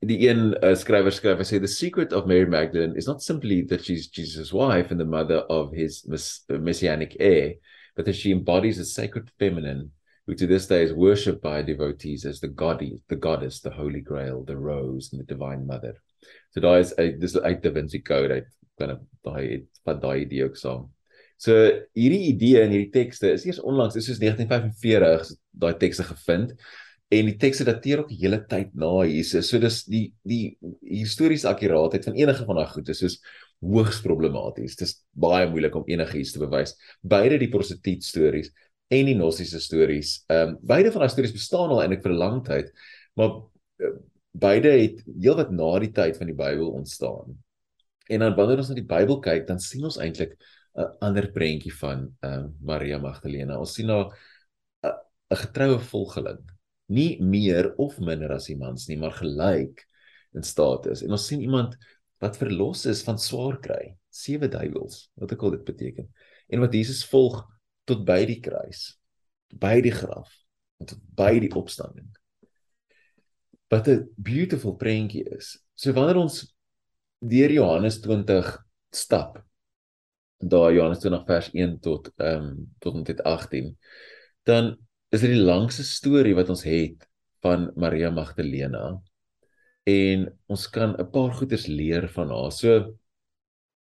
die 0.08 0.28
een 0.28 0.54
uh, 0.64 0.74
skrywer 0.78 1.14
skryf 1.14 1.42
hy 1.42 1.48
sê 1.48 1.60
the 1.62 1.72
secret 1.72 2.14
of 2.14 2.28
Mary 2.30 2.48
Magdalene 2.50 2.98
is 2.98 3.08
not 3.08 3.24
simply 3.24 3.62
that 3.70 3.86
she's 3.86 4.08
Jesus' 4.08 4.54
wife 4.54 4.92
and 4.92 5.00
the 5.00 5.06
mother 5.06 5.44
of 5.50 5.74
his 5.74 6.04
mess 6.08 6.46
messianic 6.50 7.16
heir 7.20 7.56
but 7.96 8.06
that 8.06 8.16
she 8.16 8.32
embodies 8.32 8.80
a 8.80 8.86
sacred 8.86 9.30
feminine 9.40 9.92
who 10.28 10.36
to 10.36 10.48
this 10.48 10.68
day 10.68 10.84
is 10.84 10.94
worshipped 10.94 11.42
by 11.42 11.62
devotees 11.62 12.26
as 12.26 12.40
the 12.40 12.48
goddess 12.48 13.00
the 13.10 13.16
goddess 13.16 13.62
the 13.62 13.70
holy 13.70 14.02
grail 14.02 14.44
the 14.44 14.58
rose 14.58 15.12
and 15.12 15.22
the 15.22 15.34
divine 15.34 15.66
mother. 15.66 15.96
So 16.52 16.62
daai 16.62 16.80
is 16.82 16.94
uit 16.98 17.20
dis 17.22 17.38
uit 17.38 17.62
Da 17.62 17.72
Vinci 17.72 18.02
Code 18.02 18.40
uit 18.40 18.52
kan 18.80 18.96
ek 18.96 19.04
daai 19.24 19.66
wat 19.88 20.02
daai 20.02 20.26
idee 20.26 20.48
ook 20.48 20.58
saam. 20.60 20.90
So 21.38 21.54
hierdie 21.96 22.32
idee 22.32 22.64
in 22.64 22.74
hierdie 22.74 22.94
tekste 22.96 23.32
is 23.36 23.46
eers 23.46 23.62
onlangs 23.62 23.96
is 24.00 24.10
soos 24.10 24.22
1945 24.24 25.36
daai 25.62 25.74
tekste 25.80 26.08
gevind 26.10 26.56
en 27.14 27.30
die 27.30 27.38
tekste 27.38 27.66
dateer 27.68 28.02
ook 28.02 28.10
die 28.10 28.20
hele 28.24 28.40
tyd 28.50 28.74
na 28.78 28.90
Jesus. 29.06 29.50
So 29.50 29.60
dis 29.62 29.84
die 29.90 30.08
die 30.26 30.58
historiese 30.82 31.50
akkuraatheid 31.52 32.08
van 32.08 32.18
enige 32.18 32.46
van 32.48 32.60
daai 32.60 32.72
goed 32.72 32.90
is 32.90 33.02
soos 33.04 33.20
hoogs 33.66 34.02
problematies. 34.06 34.78
Dis 34.80 34.98
baie 35.12 35.48
moeilik 35.50 35.76
om 35.78 35.86
enigiets 35.90 36.34
te 36.36 36.42
bewys. 36.42 36.76
Beide 37.02 37.40
die 37.42 37.52
prostituut 37.54 38.04
stories 38.06 38.52
en 38.94 39.08
die 39.10 39.16
gnostiese 39.18 39.62
stories, 39.62 40.20
ehm 40.30 40.56
um, 40.56 40.58
beide 40.62 40.92
van 40.94 41.02
daai 41.02 41.14
stories 41.14 41.34
bestaan 41.34 41.72
al 41.74 41.82
eintlik 41.84 42.04
vir 42.04 42.14
'n 42.14 42.22
lang 42.22 42.44
tyd, 42.46 42.70
maar 43.18 43.32
uh, 43.82 43.96
beide 44.32 44.70
het 44.70 45.02
heelwat 45.22 45.52
na 45.52 45.80
die 45.80 45.92
tyd 45.92 46.18
van 46.18 46.28
die 46.30 46.38
Bybel 46.38 46.70
ontstaan. 46.70 47.34
En 48.10 48.20
dan 48.20 48.36
wanneer 48.36 48.62
ons 48.62 48.70
na 48.70 48.76
die 48.76 48.86
Bybel 48.86 49.20
kyk, 49.20 49.48
dan 49.48 49.60
sien 49.60 49.84
ons 49.84 49.98
eintlik 49.98 50.38
'n 50.78 50.90
ander 51.02 51.32
prentjie 51.32 51.74
van 51.74 52.10
ehm 52.22 52.46
uh, 52.46 52.50
Maria 52.62 52.98
Magdalena. 53.00 53.60
Ons 53.60 53.74
sien 53.74 53.90
haar 53.90 54.14
'n 54.86 55.36
getroue 55.36 55.80
volgeling 55.80 56.55
nie 56.92 57.16
meer 57.24 57.74
of 57.82 57.98
minder 58.00 58.36
as 58.36 58.50
die 58.50 58.58
mans 58.60 58.88
nie, 58.90 58.98
maar 58.98 59.16
gelyk 59.18 59.84
in 60.36 60.44
status. 60.46 61.02
En 61.06 61.16
ons 61.16 61.28
sien 61.28 61.42
iemand 61.42 61.76
wat 62.24 62.38
verlos 62.40 62.86
is 62.90 63.04
van 63.06 63.20
swaar 63.20 63.58
kry, 63.64 63.96
sewe 64.14 64.50
duiwels, 64.52 65.10
wat 65.20 65.34
ek 65.36 65.44
al 65.44 65.56
dit 65.58 65.66
beteken. 65.68 66.08
En 66.52 66.64
wat 66.64 66.76
Jesus 66.76 67.04
volg 67.10 67.42
tot 67.90 68.06
by 68.08 68.22
die 68.28 68.40
kruis, 68.44 68.94
by 69.54 69.80
die 69.84 69.94
graf, 69.94 70.32
en 70.82 70.90
tot 70.92 71.02
by 71.18 71.34
die 71.42 71.52
opstanding. 71.56 72.08
Wat 73.72 73.88
'n 73.88 74.08
beautiful 74.16 74.76
prentjie 74.76 75.26
is. 75.38 75.58
So 75.76 75.92
wanneer 75.94 76.18
ons 76.22 76.56
deur 77.20 77.52
Johannes 77.52 78.00
20 78.02 78.66
stap, 78.92 79.44
daar 80.38 80.74
Johannes 80.74 81.00
20 81.00 81.26
vers 81.26 81.50
1 81.54 81.80
tot 81.80 82.12
ehm 82.18 82.44
um, 82.44 82.76
tot 82.80 83.08
net 83.08 83.24
18, 83.24 83.78
dan 84.44 84.78
is 85.16 85.24
dit 85.24 85.32
die 85.32 85.46
langste 85.48 85.86
storie 85.88 86.36
wat 86.36 86.50
ons 86.52 86.66
het 86.68 87.06
van 87.46 87.70
Maria 87.80 88.10
Magdalena 88.12 88.98
en 89.88 90.26
ons 90.52 90.68
kan 90.74 90.96
'n 90.98 91.12
paar 91.12 91.32
goeters 91.38 91.68
leer 91.68 92.08
van 92.10 92.30
haar. 92.30 92.52
So 92.52 92.98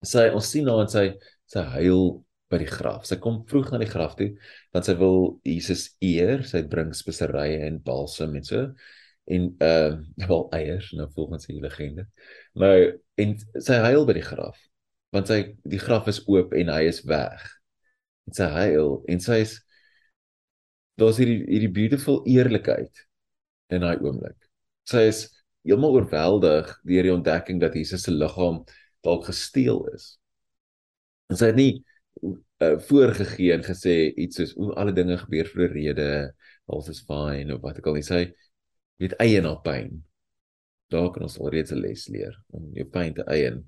sy 0.04 0.30
ons 0.30 0.50
sien 0.52 0.68
haar 0.68 0.86
en 0.86 0.92
sy 0.92 1.06
sy 1.50 1.64
huil 1.76 2.24
by 2.50 2.58
die 2.58 2.70
graf. 2.70 3.06
Sy 3.06 3.18
kom 3.18 3.44
vroeg 3.50 3.72
na 3.72 3.80
die 3.82 3.90
graf 3.90 4.16
toe 4.16 4.30
want 4.74 4.86
sy 4.86 4.96
wil 4.96 5.40
Jesus 5.44 5.96
eer. 6.02 6.44
Sy 6.44 6.64
bring 6.64 6.94
speserye 6.94 7.66
en 7.68 7.82
balsam 7.84 8.36
en 8.36 8.44
so 8.44 8.74
en 9.28 9.56
uh 9.62 9.98
wel 10.30 10.50
eiers 10.54 10.94
nou 10.94 11.10
volgens 11.16 11.48
die 11.48 11.60
legende. 11.62 12.08
Nou 12.56 12.94
en 13.18 13.38
sy 13.60 13.74
huil 13.74 14.06
by 14.06 14.14
die 14.14 14.30
graf 14.32 14.58
want 15.12 15.28
sy 15.28 15.56
die 15.66 15.82
graf 15.82 16.08
is 16.08 16.22
oop 16.28 16.54
en 16.54 16.70
hy 16.70 16.84
is 16.88 17.04
weg. 17.04 17.44
En 18.28 18.34
sy 18.34 18.46
huil 18.46 19.04
en 19.10 19.20
sy 19.20 19.42
is 19.42 19.60
daar's 21.00 21.20
hierdie 21.22 21.44
hierdie 21.48 21.74
beautiful 21.74 22.22
eerlikheid 22.28 23.06
in 23.74 23.84
daai 23.86 24.00
oomblik. 24.02 24.38
Sy 24.90 25.06
is 25.10 25.26
heeltemal 25.68 26.00
oorweldig 26.00 26.72
deur 26.88 27.08
die 27.08 27.14
ontdekking 27.14 27.60
dat 27.62 27.76
Jesus 27.78 28.06
se 28.08 28.14
liggaam 28.14 28.64
dalk 29.06 29.28
gesteel 29.30 29.84
is. 29.94 30.16
En 31.30 31.40
sy 31.40 31.52
het 31.52 31.60
nie 31.60 31.72
uh, 32.26 32.76
voorgegee 32.90 33.54
en 33.56 33.66
gesê 33.66 33.96
iets 34.18 34.40
soos 34.42 34.56
o 34.58 34.74
alle 34.80 34.94
dinge 34.96 35.18
gebeur 35.24 35.50
vir 35.54 35.66
'n 35.68 35.74
rede, 35.74 36.10
alles 36.70 36.90
is 36.90 37.04
fyn 37.08 37.54
of 37.54 37.62
wat 37.64 37.80
ek 37.80 37.88
al 37.88 38.00
nie 38.00 38.06
sê 38.06 38.22
weet 39.00 39.16
eie 39.24 39.42
na 39.42 39.56
pyn. 39.64 40.02
Daar 40.92 41.12
kan 41.14 41.24
ons 41.24 41.40
alreeds 41.40 41.72
'n 41.72 41.82
les 41.82 42.08
leer 42.10 42.36
om 42.50 42.72
jou 42.76 42.86
pyn 42.86 43.14
te 43.14 43.24
eien. 43.28 43.64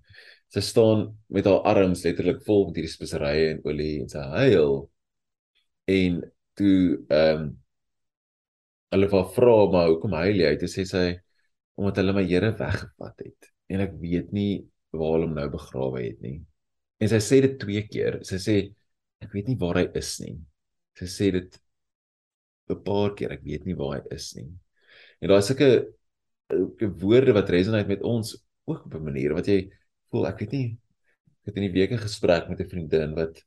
Sy 0.52 0.60
staan 0.60 1.18
met 1.30 1.46
haar 1.46 1.64
arms 1.64 2.04
letterlik 2.04 2.42
vol 2.44 2.68
met 2.68 2.76
hierdie 2.82 2.92
speserye 2.92 3.52
en 3.54 3.62
olie 3.64 4.02
en 4.02 4.10
sy 4.10 4.20
huil 4.20 4.74
en 5.88 6.22
toe 6.62 6.78
ehm 7.10 7.42
um, 7.42 7.50
hulle 8.92 9.08
vra 9.08 9.54
maar 9.72 9.88
hoekom 9.88 10.14
huil 10.20 10.42
jy? 10.44 10.52
Toe 10.60 10.68
sê 10.68 10.84
sy 10.88 11.06
omdat 11.80 12.02
hulle 12.02 12.16
my 12.18 12.26
Here 12.28 12.52
weggevat 12.60 13.24
het 13.24 13.52
en 13.72 13.84
ek 13.86 13.94
weet 14.02 14.34
nie 14.36 14.66
waar 14.92 15.14
hulle 15.16 15.30
hom 15.30 15.38
nou 15.38 15.48
begrawe 15.54 16.02
het 16.04 16.20
nie. 16.26 16.42
En 17.00 17.10
sy 17.10 17.22
sê 17.24 17.40
dit 17.46 17.56
twee 17.62 17.86
keer. 17.88 18.20
Sy 18.28 18.40
sê 18.44 18.56
ek 19.24 19.32
weet 19.32 19.48
nie 19.48 19.58
waar 19.62 19.80
hy 19.80 19.86
is 19.96 20.12
nie. 20.20 20.36
Sy 21.00 21.08
sê 21.08 21.32
dit 21.38 21.60
'n 22.72 22.84
paar 22.84 23.16
keer, 23.16 23.32
ek 23.32 23.44
weet 23.48 23.66
nie 23.66 23.78
waar 23.80 23.98
hy 24.00 24.16
is 24.16 24.28
nie. 24.36 24.50
En 25.22 25.32
daar's 25.32 25.48
sulke 25.48 25.72
woorde 27.02 27.34
wat 27.34 27.50
resonate 27.50 27.88
met 27.88 28.04
ons 28.04 28.36
ook 28.68 28.86
op 28.86 28.94
'n 28.96 29.04
manier 29.04 29.34
wat 29.34 29.48
jy 29.48 29.72
voel 30.12 30.28
ek 30.28 30.40
weet 30.44 30.52
nie 30.52 30.68
ek 31.42 31.54
het 31.54 31.58
in 31.58 31.66
die 31.68 31.74
week 31.80 31.92
'n 31.92 32.06
gesprek 32.08 32.50
met 32.50 32.60
'n 32.60 32.70
vriendin 32.70 33.16
wat 33.16 33.42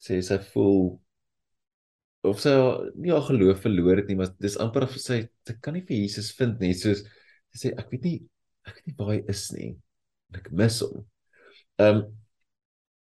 sê 0.00 0.20
sy 0.22 0.38
voel 0.52 1.00
of 2.30 2.40
sy 2.42 2.52
nie 2.96 3.12
haar 3.12 3.26
geloof 3.26 3.62
verloor 3.64 4.00
het 4.00 4.08
nie, 4.10 4.16
maar 4.18 4.32
dis 4.42 4.58
amper 4.62 4.86
of 4.86 4.96
sy 5.00 5.22
sy 5.46 5.56
kan 5.64 5.76
nie 5.76 5.84
vir 5.88 5.98
Jesus 6.02 6.30
vind 6.38 6.60
nie. 6.62 6.74
Soos 6.76 7.04
sê 7.58 7.72
ek 7.74 7.92
weet 7.92 8.06
nie 8.06 8.18
ek 8.68 8.78
weet 8.78 8.88
nie 8.90 8.96
waar 8.98 9.12
hy 9.14 9.20
is 9.32 9.44
nie. 9.54 9.68
Ek 10.36 10.50
mis 10.52 10.80
hom. 10.84 11.04
Ehm 11.80 12.02
um, 12.02 12.02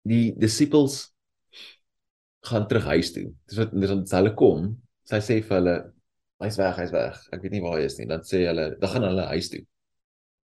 die 0.09 0.31
disippels 0.39 1.01
gaan 2.47 2.67
terug 2.69 2.87
huis 2.93 3.11
toe. 3.13 3.27
Dis 3.49 3.59
wat 3.59 3.73
dis 3.75 3.91
wat 3.91 4.13
hulle 4.17 4.33
kom. 4.39 4.69
Sy 5.09 5.19
sê 5.25 5.39
vir 5.43 5.57
hulle 5.59 5.75
hy's 6.43 6.57
weg, 6.61 6.77
hy's 6.79 6.93
weg. 6.95 7.19
Ek 7.35 7.43
weet 7.43 7.55
nie 7.55 7.63
waar 7.65 7.77
hy 7.77 7.85
is 7.89 7.97
nie. 7.99 8.07
Dan 8.09 8.23
sê 8.27 8.45
hulle 8.47 8.71
dan 8.79 8.93
gaan 8.93 9.07
hulle 9.09 9.27
huis 9.33 9.51
toe. 9.53 9.63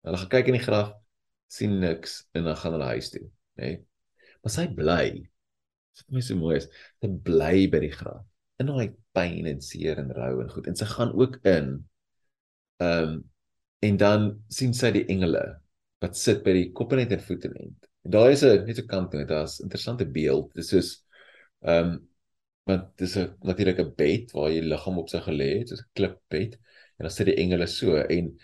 Hulle 0.07 0.21
gaan 0.23 0.33
kyk 0.37 0.51
in 0.53 0.59
die 0.59 0.65
graf, 0.65 0.95
sien 1.53 1.79
niks 1.83 2.23
en 2.37 2.47
dan 2.49 2.59
gaan 2.59 2.77
hulle 2.77 2.91
huis 2.95 3.11
toe, 3.15 3.23
nê? 3.61 3.69
Nee? 3.69 3.83
Maar 4.43 4.55
sy 4.57 4.65
bly. 4.75 5.05
Dit 5.93 6.01
is 6.03 6.15
my 6.15 6.23
so 6.25 6.39
mooi 6.41 6.57
is. 6.59 6.67
Sy 7.03 7.11
bly 7.27 7.67
by 7.71 7.83
die 7.85 7.93
graf 7.95 8.25
in 8.63 8.71
daai 8.71 8.95
pyn 9.17 9.49
en 9.51 9.61
seer 9.65 10.01
en 10.03 10.13
rou 10.17 10.35
en 10.43 10.51
goed. 10.55 10.69
En 10.71 10.79
sy 10.79 10.89
gaan 10.95 11.15
ook 11.19 11.39
in 11.57 11.75
ehm 12.83 13.13
um, 13.13 13.21
en 13.83 13.97
dan 13.99 14.29
sien 14.55 14.75
sy 14.79 14.93
die 14.95 15.07
engele 15.11 15.43
wat 16.03 16.17
sit 16.19 16.45
by 16.45 16.53
die 16.55 16.69
koppenet 16.79 17.11
en 17.15 17.23
voetenet 17.23 17.89
en 18.05 18.11
daar 18.15 18.31
is 18.31 18.43
'n 18.45 18.65
net 18.67 18.77
so 18.77 18.87
kant 18.87 19.11
toe 19.11 19.25
daar's 19.25 19.61
interessante 19.61 20.07
beeld. 20.07 20.55
Dit 20.55 20.65
is 20.65 20.71
soos 20.71 20.91
ehm 21.61 21.91
um, 21.93 22.09
want 22.69 22.85
dis 22.99 23.17
'n 23.17 23.35
natuurlik 23.49 23.79
'n 23.81 23.95
bed 23.97 24.33
waar 24.33 24.51
jy 24.51 24.63
liggaam 24.63 24.99
op 24.99 25.09
sy 25.09 25.21
gelê 25.29 25.51
het 25.59 25.69
soos 25.69 25.83
'n 25.83 25.91
klipbed 25.99 26.53
en 26.97 27.03
dan 27.07 27.11
sit 27.11 27.27
die 27.27 27.41
engele 27.43 27.67
so. 27.67 27.97
En 27.97 28.39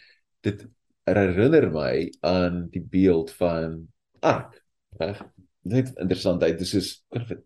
dit 0.46 0.66
herinner 1.04 1.70
my 1.70 2.12
aan 2.20 2.68
die 2.70 2.82
beeld 2.82 3.30
van 3.30 3.88
ark 4.20 4.64
reg? 4.98 5.22
Net 5.62 5.88
interessant 5.96 6.40
dit 6.40 6.60
is 6.60 6.70
soos 6.70 6.90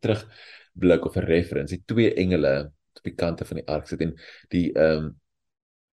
terug 0.03 0.23
blik 0.79 1.05
of 1.07 1.17
'n 1.17 1.27
reference, 1.27 1.75
die 1.75 1.85
twee 1.87 2.15
engele 2.15 2.73
op 2.97 3.05
die 3.05 3.15
kante 3.15 3.45
van 3.45 3.61
die 3.61 3.67
ark 3.67 3.89
sit 3.89 4.01
en 4.01 4.17
die 4.49 4.71
ehm 4.73 5.05
um, 5.05 5.11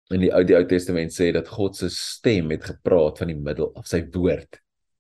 in 0.10 0.24
die 0.24 0.32
Ou 0.34 0.42
die 0.44 0.56
Ou 0.58 0.66
Testament 0.66 1.14
sê 1.14 1.30
dat 1.32 1.48
God 1.48 1.76
se 1.78 1.90
stem 1.94 2.50
het 2.50 2.64
gepraat 2.66 3.20
van 3.22 3.30
die 3.30 3.38
middel 3.38 3.70
af 3.78 3.88
sy 3.88 4.02
woord. 4.14 4.58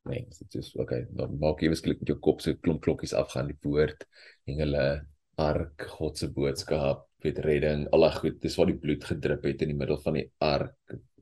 Nee, 0.09 0.25
dit 0.37 0.57
is 0.61 0.69
okay, 0.77 1.07
dan 1.17 1.33
maak 1.41 1.63
jy 1.63 1.71
beskik 1.73 2.01
met 2.01 2.11
jou 2.13 2.19
kop 2.21 2.43
so 2.45 2.53
klomp 2.61 2.83
klokkies 2.85 3.15
afgaan 3.17 3.49
die 3.49 3.57
woord, 3.65 4.05
engele, 4.49 5.01
ark, 5.41 5.87
God 5.97 6.19
se 6.21 6.29
boodskap, 6.33 7.07
weet 7.23 7.41
redding, 7.43 7.85
al 7.93 8.05
daai 8.05 8.15
goed, 8.15 8.37
dis 8.43 8.55
waar 8.59 8.69
die 8.69 8.77
bloed 8.79 9.05
gedrup 9.09 9.45
het 9.49 9.65
in 9.65 9.73
die 9.73 9.77
middel 9.81 9.99
van 10.03 10.19
die 10.19 10.25
ark, 10.45 10.75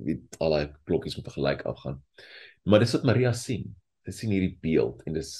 weet 0.04 0.38
al 0.44 0.56
daai 0.56 0.74
klokkies 0.90 1.18
moet 1.18 1.32
gelyk 1.34 1.64
afgaan. 1.70 2.02
Maar 2.68 2.84
dis 2.84 2.96
wat 2.98 3.08
Maria 3.08 3.34
sien. 3.34 3.70
Sy 4.06 4.14
sien 4.16 4.36
hierdie 4.36 4.56
beeld 4.64 5.02
en 5.08 5.18
dis 5.18 5.32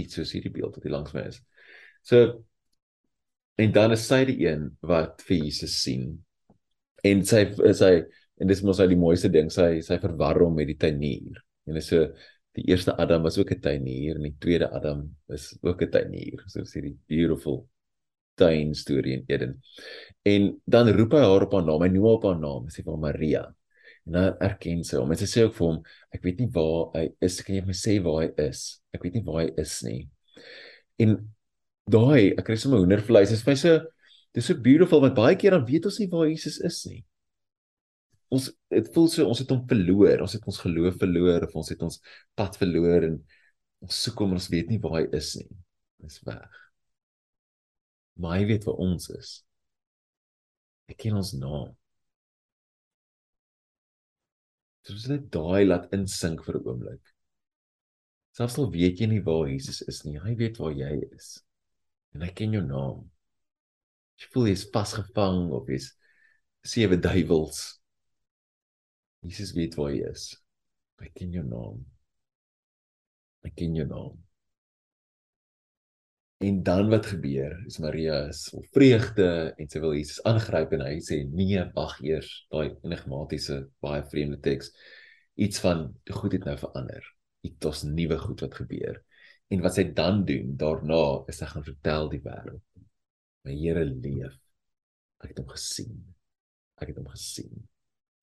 iets 0.00 0.18
soos 0.18 0.32
hierdie 0.34 0.52
beeld 0.52 0.76
wat 0.76 0.84
hier 0.86 0.94
langs 0.96 1.14
my 1.16 1.26
is. 1.28 1.40
So 2.02 2.44
en 3.60 3.72
dan 3.72 3.92
is 3.92 4.06
sy 4.08 4.24
die 4.24 4.38
een 4.46 4.70
wat 4.86 5.22
vir 5.26 5.44
Jesus 5.44 5.76
sien. 5.82 6.14
En 7.04 7.24
sy 7.24 7.44
sy 7.76 7.92
en 8.40 8.48
dis 8.48 8.62
mos 8.64 8.80
hy 8.80 8.86
die 8.88 9.00
mooiste 9.00 9.28
ding, 9.32 9.50
sy 9.52 9.82
sy 9.84 9.98
verwar 10.00 10.40
hom 10.40 10.54
met 10.56 10.70
die 10.70 10.78
tuinier. 10.80 11.42
En 11.68 11.76
dis 11.76 11.90
so 11.92 12.06
die 12.56 12.64
eerste 12.72 12.96
Adam 12.98 13.22
was 13.22 13.38
ook 13.38 13.52
'n 13.52 13.60
tuinier 13.60 14.16
en 14.16 14.22
die 14.22 14.38
tweede 14.40 14.70
Adam 14.72 15.10
is 15.28 15.56
ook 15.62 15.82
'n 15.82 15.90
tuinier. 15.90 16.42
So 16.46 16.60
is 16.60 16.74
hierdie 16.74 16.96
beautiful 17.06 17.68
tuin 18.40 18.74
storie 18.74 19.14
in 19.18 19.24
Eden. 19.26 19.62
En 20.22 20.60
dan 20.64 20.88
roep 20.88 21.12
hy 21.12 21.22
haar 21.24 21.46
op 21.46 21.52
haar 21.52 21.64
naam, 21.64 21.82
hy 21.82 21.88
noem 21.88 22.06
haar 22.08 22.18
op 22.18 22.28
haar 22.28 22.40
naam, 22.40 22.68
sê 22.72 22.84
vir 22.86 23.00
Maria. 23.00 23.42
En 24.06 24.16
dan 24.16 24.38
erken 24.40 24.84
sy 24.84 24.96
hom. 24.96 25.12
En 25.12 25.20
sy 25.20 25.28
sê 25.28 25.44
ook 25.44 25.56
vir 25.58 25.66
hom, 25.66 25.82
ek 26.16 26.24
weet 26.24 26.40
nie 26.40 26.48
waar 26.54 26.88
hy 26.96 27.04
is, 27.26 27.42
kan 27.44 27.54
jy 27.58 27.64
my 27.66 27.76
sê 27.76 27.98
waar 28.04 28.22
hy 28.22 28.30
is? 28.48 28.62
Ek 28.96 29.04
weet 29.04 29.18
nie 29.18 29.24
waar 29.26 29.42
hy 29.42 29.50
is 29.60 29.82
nie. 29.86 30.00
En 31.04 31.18
daai 31.92 32.32
ek 32.38 32.44
kry 32.46 32.56
sommer 32.60 32.82
hoendervleis. 32.82 33.30
Dit 33.32 33.40
is 33.40 33.46
vir 33.46 33.58
so 33.60 33.78
dis 34.36 34.46
so 34.46 34.54
beautiful 34.66 35.02
want 35.02 35.16
baie 35.18 35.36
keer 35.38 35.56
dan 35.56 35.66
weet 35.68 35.88
ons 35.90 35.98
nie 36.00 36.08
waar 36.12 36.28
Jesus 36.30 36.60
is 36.66 36.78
nie. 36.86 37.02
Ons 38.30 38.50
dit 38.70 38.90
voel 38.94 39.08
so 39.10 39.26
ons 39.26 39.42
het 39.42 39.50
hom 39.50 39.64
verloor. 39.70 40.22
Ons 40.26 40.36
het 40.38 40.46
ons 40.46 40.62
geloof 40.64 40.98
verloor 41.02 41.48
of 41.48 41.56
ons 41.62 41.72
het 41.74 41.82
ons 41.86 41.98
pad 42.38 42.58
verloor 42.60 43.08
en 43.08 43.18
ons 43.86 44.00
soek 44.06 44.22
hom 44.22 44.34
en 44.34 44.40
ons 44.40 44.50
weet 44.52 44.70
nie 44.70 44.80
waar 44.82 45.00
hy 45.00 45.04
is 45.18 45.34
nie. 45.40 45.50
Dis 46.04 46.20
weg. 46.28 46.58
Maar 48.20 48.38
hy 48.38 48.48
weet 48.52 48.66
waar 48.68 48.80
ons 48.86 49.10
is. 49.16 49.34
Hy 50.90 50.96
ken 50.98 51.18
ons 51.18 51.34
naam. 51.38 51.70
Dis 54.88 55.06
net 55.10 55.28
daai 55.30 55.66
laat 55.68 55.92
insink 55.94 56.42
vir 56.46 56.56
'n 56.58 56.66
oomblik. 56.66 57.14
Selfs 58.34 58.58
al 58.58 58.70
weet 58.70 59.00
jy 59.00 59.06
nie 59.06 59.22
waar 59.22 59.46
Jesus 59.50 59.82
is 59.92 60.04
nie, 60.04 60.18
hy 60.18 60.34
weet 60.38 60.58
waar 60.58 60.72
jy 60.72 60.90
is 61.14 61.38
en 62.14 62.24
hy 62.26 62.30
ken 62.36 62.56
jou 62.56 62.62
naam. 62.66 63.04
Jy 64.20 64.30
voel 64.34 64.50
jy's 64.50 64.66
vasgevang 64.74 65.50
of 65.56 65.68
jy's 65.70 65.90
sewe 66.66 66.98
duiwels. 67.00 67.60
Jesus 69.24 69.52
weet 69.56 69.76
waar 69.78 69.92
jy 69.94 70.08
is. 70.10 70.30
Hy 71.00 71.08
ken 71.16 71.32
jou 71.36 71.44
naam. 71.46 71.78
Hy 73.44 73.52
ken 73.56 73.76
jou 73.76 73.86
naam. 73.88 74.18
En 76.40 76.62
dan 76.64 76.88
wat 76.88 77.06
gebeur? 77.06 77.52
Is 77.68 77.78
Maria 77.84 78.22
is 78.30 78.46
vol 78.48 78.64
vreugde 78.72 79.28
en 79.60 79.68
sy 79.68 79.80
wil 79.82 79.92
Jesus 79.92 80.22
aangryp 80.28 80.72
en 80.72 80.86
hy 80.86 80.94
sê 81.04 81.20
nee, 81.28 81.60
wag 81.76 81.98
eers. 82.00 82.30
Daai 82.52 82.78
enigmatiese 82.80 83.58
baie 83.84 84.00
vreemde 84.08 84.40
teks. 84.44 84.72
Iets 85.36 85.60
van 85.60 85.90
goed 86.08 86.36
het 86.36 86.48
nou 86.48 86.56
verander. 86.60 87.04
Dit 87.44 87.68
is 87.68 87.84
nuwe 87.88 88.16
goed 88.20 88.44
wat 88.44 88.56
gebeur. 88.56 89.02
En 89.50 89.62
wat 89.64 89.74
sy 89.74 89.84
dan 89.96 90.22
doen 90.26 90.54
daarna 90.58 91.02
is 91.30 91.40
sy 91.42 91.48
gaan 91.50 91.66
vertel 91.66 92.10
die 92.12 92.22
wêreld. 92.22 92.62
My 93.46 93.56
Here 93.56 93.82
leef. 93.88 94.36
Ek 95.20 95.32
het 95.32 95.40
hom 95.42 95.50
gesien. 95.50 95.96
Ek 96.80 96.92
het 96.92 97.00
hom 97.00 97.08
gesien. 97.10 97.54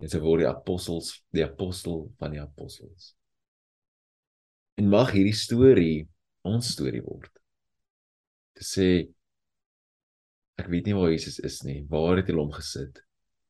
En 0.02 0.12
sy 0.12 0.22
word 0.22 0.44
die 0.44 0.50
apostels, 0.50 1.12
die 1.34 1.44
apostel 1.46 2.06
van 2.22 2.36
die 2.36 2.42
apostels. 2.42 3.12
En 4.78 4.92
mag 4.94 5.12
hierdie 5.16 5.36
storie 5.36 6.06
ons 6.48 6.72
storie 6.78 7.04
word. 7.04 7.32
Te 8.58 8.66
sê 8.66 8.88
ek 10.58 10.70
weet 10.72 10.88
nie 10.88 10.96
waar 10.98 11.12
Jesus 11.12 11.42
is 11.46 11.60
nie. 11.66 11.82
Waar 11.90 12.22
het 12.22 12.30
hy 12.32 12.38
hom 12.38 12.54
gesit? 12.56 13.02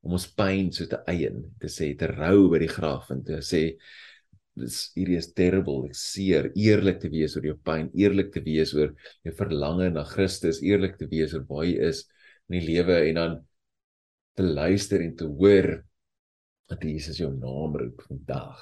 Om 0.08 0.16
ons 0.18 0.28
pyn 0.40 0.72
so 0.76 0.88
te 0.90 1.00
eien, 1.12 1.44
te 1.60 1.70
sê 1.72 1.92
te 2.00 2.10
rou 2.10 2.48
by 2.52 2.62
die 2.64 2.72
graf 2.72 3.12
en 3.14 3.24
te 3.28 3.42
sê 3.44 3.62
dis 4.58 4.78
hierdie 4.98 5.18
is 5.20 5.30
terrible, 5.38 5.86
ek 5.88 5.98
seer, 5.98 6.50
eerlik 6.58 7.02
te 7.04 7.12
wees 7.14 7.36
oor 7.38 7.46
jou 7.46 7.58
pyn, 7.68 7.90
eerlik 7.98 8.32
te 8.34 8.44
wees 8.46 8.74
oor 8.78 8.94
jou 9.26 9.34
verlange 9.38 9.90
na 9.94 10.04
Christus, 10.08 10.62
eerlik 10.66 10.98
te 11.00 11.08
wees 11.12 11.36
oor 11.38 11.46
waar 11.50 11.66
jy 11.68 11.76
is 11.90 12.04
in 12.48 12.58
die 12.58 12.66
lewe 12.66 12.98
en 13.10 13.20
dan 13.22 13.38
te 14.38 14.46
luister 14.46 15.04
en 15.04 15.16
te 15.18 15.28
hoor 15.30 15.72
dat 16.72 16.84
Jesus 16.84 17.22
jou 17.22 17.32
naam 17.34 17.78
roep 17.80 18.04
vandag. 18.10 18.62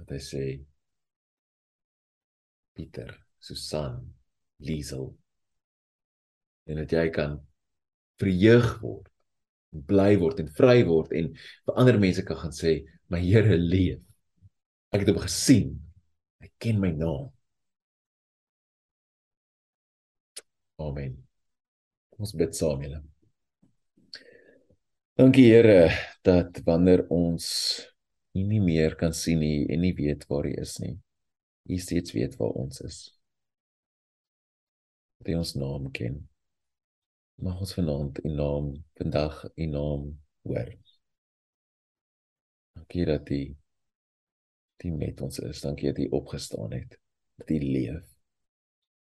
Wat 0.00 0.12
hy 0.12 0.20
sê 0.22 0.44
Pieter, 2.72 3.12
Susan, 3.42 4.00
Liesel 4.64 5.10
en 6.70 6.78
dat 6.78 6.92
jy 6.94 7.08
kan 7.14 7.40
verheug 8.22 8.68
word 8.82 9.08
bly 9.88 10.14
word 10.20 10.40
en 10.42 10.50
vry 10.56 10.82
word 10.86 11.12
en 11.16 11.30
vir 11.34 11.78
ander 11.80 11.98
mense 12.00 12.22
kan 12.28 12.38
gaan 12.38 12.54
sê 12.54 12.80
my 13.12 13.20
Here 13.22 13.56
leef 13.58 14.00
Ek 14.92 15.06
het 15.06 15.08
hom 15.08 15.22
gesien. 15.24 15.70
Hy 16.42 16.50
ken 16.60 16.80
my 16.80 16.90
naam. 16.92 17.30
Amen. 20.82 21.14
Ons 22.20 22.34
bid 22.36 22.52
saam 22.56 22.82
julle. 22.84 23.00
Dankie 25.16 25.46
Here 25.48 25.88
dat 26.26 26.60
wanneer 26.66 27.06
ons 27.12 27.46
nie 28.36 28.60
meer 28.60 28.96
kan 29.00 29.16
sien 29.16 29.40
nie 29.40 29.64
en 29.72 29.82
nie 29.84 29.94
weet 29.96 30.26
waar 30.28 30.48
hy 30.48 30.54
is 30.60 30.76
nie, 30.82 30.94
U 31.68 31.78
steeds 31.78 32.12
weet 32.16 32.36
waar 32.40 32.56
ons 32.58 32.80
is. 32.84 32.98
Dat 35.20 35.32
U 35.32 35.38
ons 35.40 35.54
naam 35.56 35.88
ken. 35.94 36.20
Mag 37.40 37.60
ons 37.64 37.74
vanaand 37.76 38.20
U 38.24 38.34
naam 38.36 38.72
vandag 39.00 39.40
U 39.56 39.68
naam 39.72 40.08
hoor. 40.48 40.72
Dankie 42.76 43.08
dat 43.08 43.30
U 43.30 43.42
die 44.76 44.92
met 44.92 45.20
ons 45.20 45.38
is. 45.38 45.60
Dankie 45.60 45.92
dat 45.92 45.98
U 45.98 46.08
opgestaan 46.18 46.72
het. 46.72 46.98
Dat 47.38 47.50
U 47.50 47.58
leef. 47.58 48.06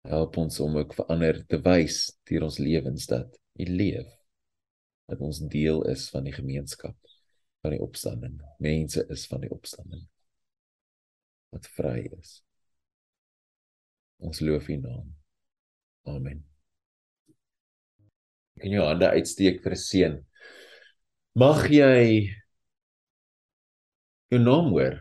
Help 0.05 0.37
ons 0.37 0.61
om 0.61 0.77
ook 0.77 0.95
vir 0.95 1.07
ander 1.13 1.41
te 1.47 1.61
wys 1.65 2.11
deur 2.29 2.45
ons 2.49 2.59
lewens 2.59 3.07
dat 3.07 3.39
U 3.61 3.65
leef. 3.65 4.11
Dat 5.09 5.21
ons 5.21 5.41
deel 5.49 5.85
is 5.89 6.09
van 6.13 6.25
die 6.25 6.35
gemeenskap 6.35 6.97
van 7.65 7.73
die 7.73 7.81
opstanding. 7.81 8.41
Mense 8.59 9.07
is 9.09 9.27
van 9.27 9.41
die 9.41 9.53
opstanding 9.53 10.05
wat 11.55 11.69
vry 11.77 12.01
is. 12.19 12.41
Ons 14.19 14.41
loof 14.43 14.69
U 14.69 14.77
naam. 14.83 15.07
Amen. 16.11 16.43
Kan 18.59 18.71
jy 18.71 18.79
jou 18.79 18.87
hande 18.87 19.09
uitsteek 19.15 19.63
vir 19.63 19.73
'n 19.73 19.81
seën? 19.81 20.15
Mag 21.35 21.67
jy 21.71 22.31
jou 24.31 24.41
naam 24.43 24.71
hoor. 24.75 25.01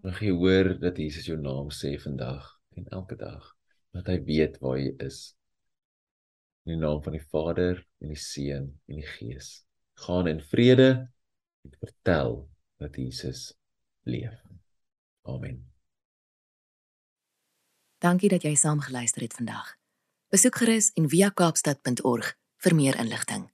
Mag 0.00 0.22
jy 0.24 0.30
hoor 0.32 0.78
dat 0.80 0.96
Jesus 0.96 1.26
jou 1.28 1.36
naam 1.36 1.68
sê 1.76 1.92
vandag 2.00 2.46
en 2.78 2.86
elke 2.88 3.18
dag, 3.20 3.44
dat 3.92 4.06
hy 4.08 4.16
weet 4.24 4.56
waar 4.62 4.78
jy 4.80 4.94
is. 5.04 5.34
In 6.64 6.72
die 6.72 6.80
naam 6.80 7.02
van 7.04 7.18
die 7.18 7.26
Vader 7.32 7.82
en 8.00 8.14
die 8.14 8.20
Seun 8.20 8.70
en 8.88 9.02
die 9.02 9.04
Gees. 9.18 9.50
Gaan 10.00 10.30
in 10.30 10.40
vrede 10.40 10.88
en 11.66 11.76
vertel 11.82 12.46
dat 12.80 12.96
Jesus 12.96 13.50
leef. 14.08 14.40
Amen. 15.28 15.66
Dankie 18.00 18.32
dat 18.32 18.48
jy 18.48 18.54
saam 18.56 18.80
geluister 18.80 19.20
het 19.20 19.36
vandag. 19.36 19.74
Besoek 20.32 20.62
gerus 20.62 20.94
en 20.96 21.12
via 21.12 21.28
kaapstad.org 21.28 22.32
vir 22.64 22.74
meer 22.74 22.96
inligting. 22.96 23.50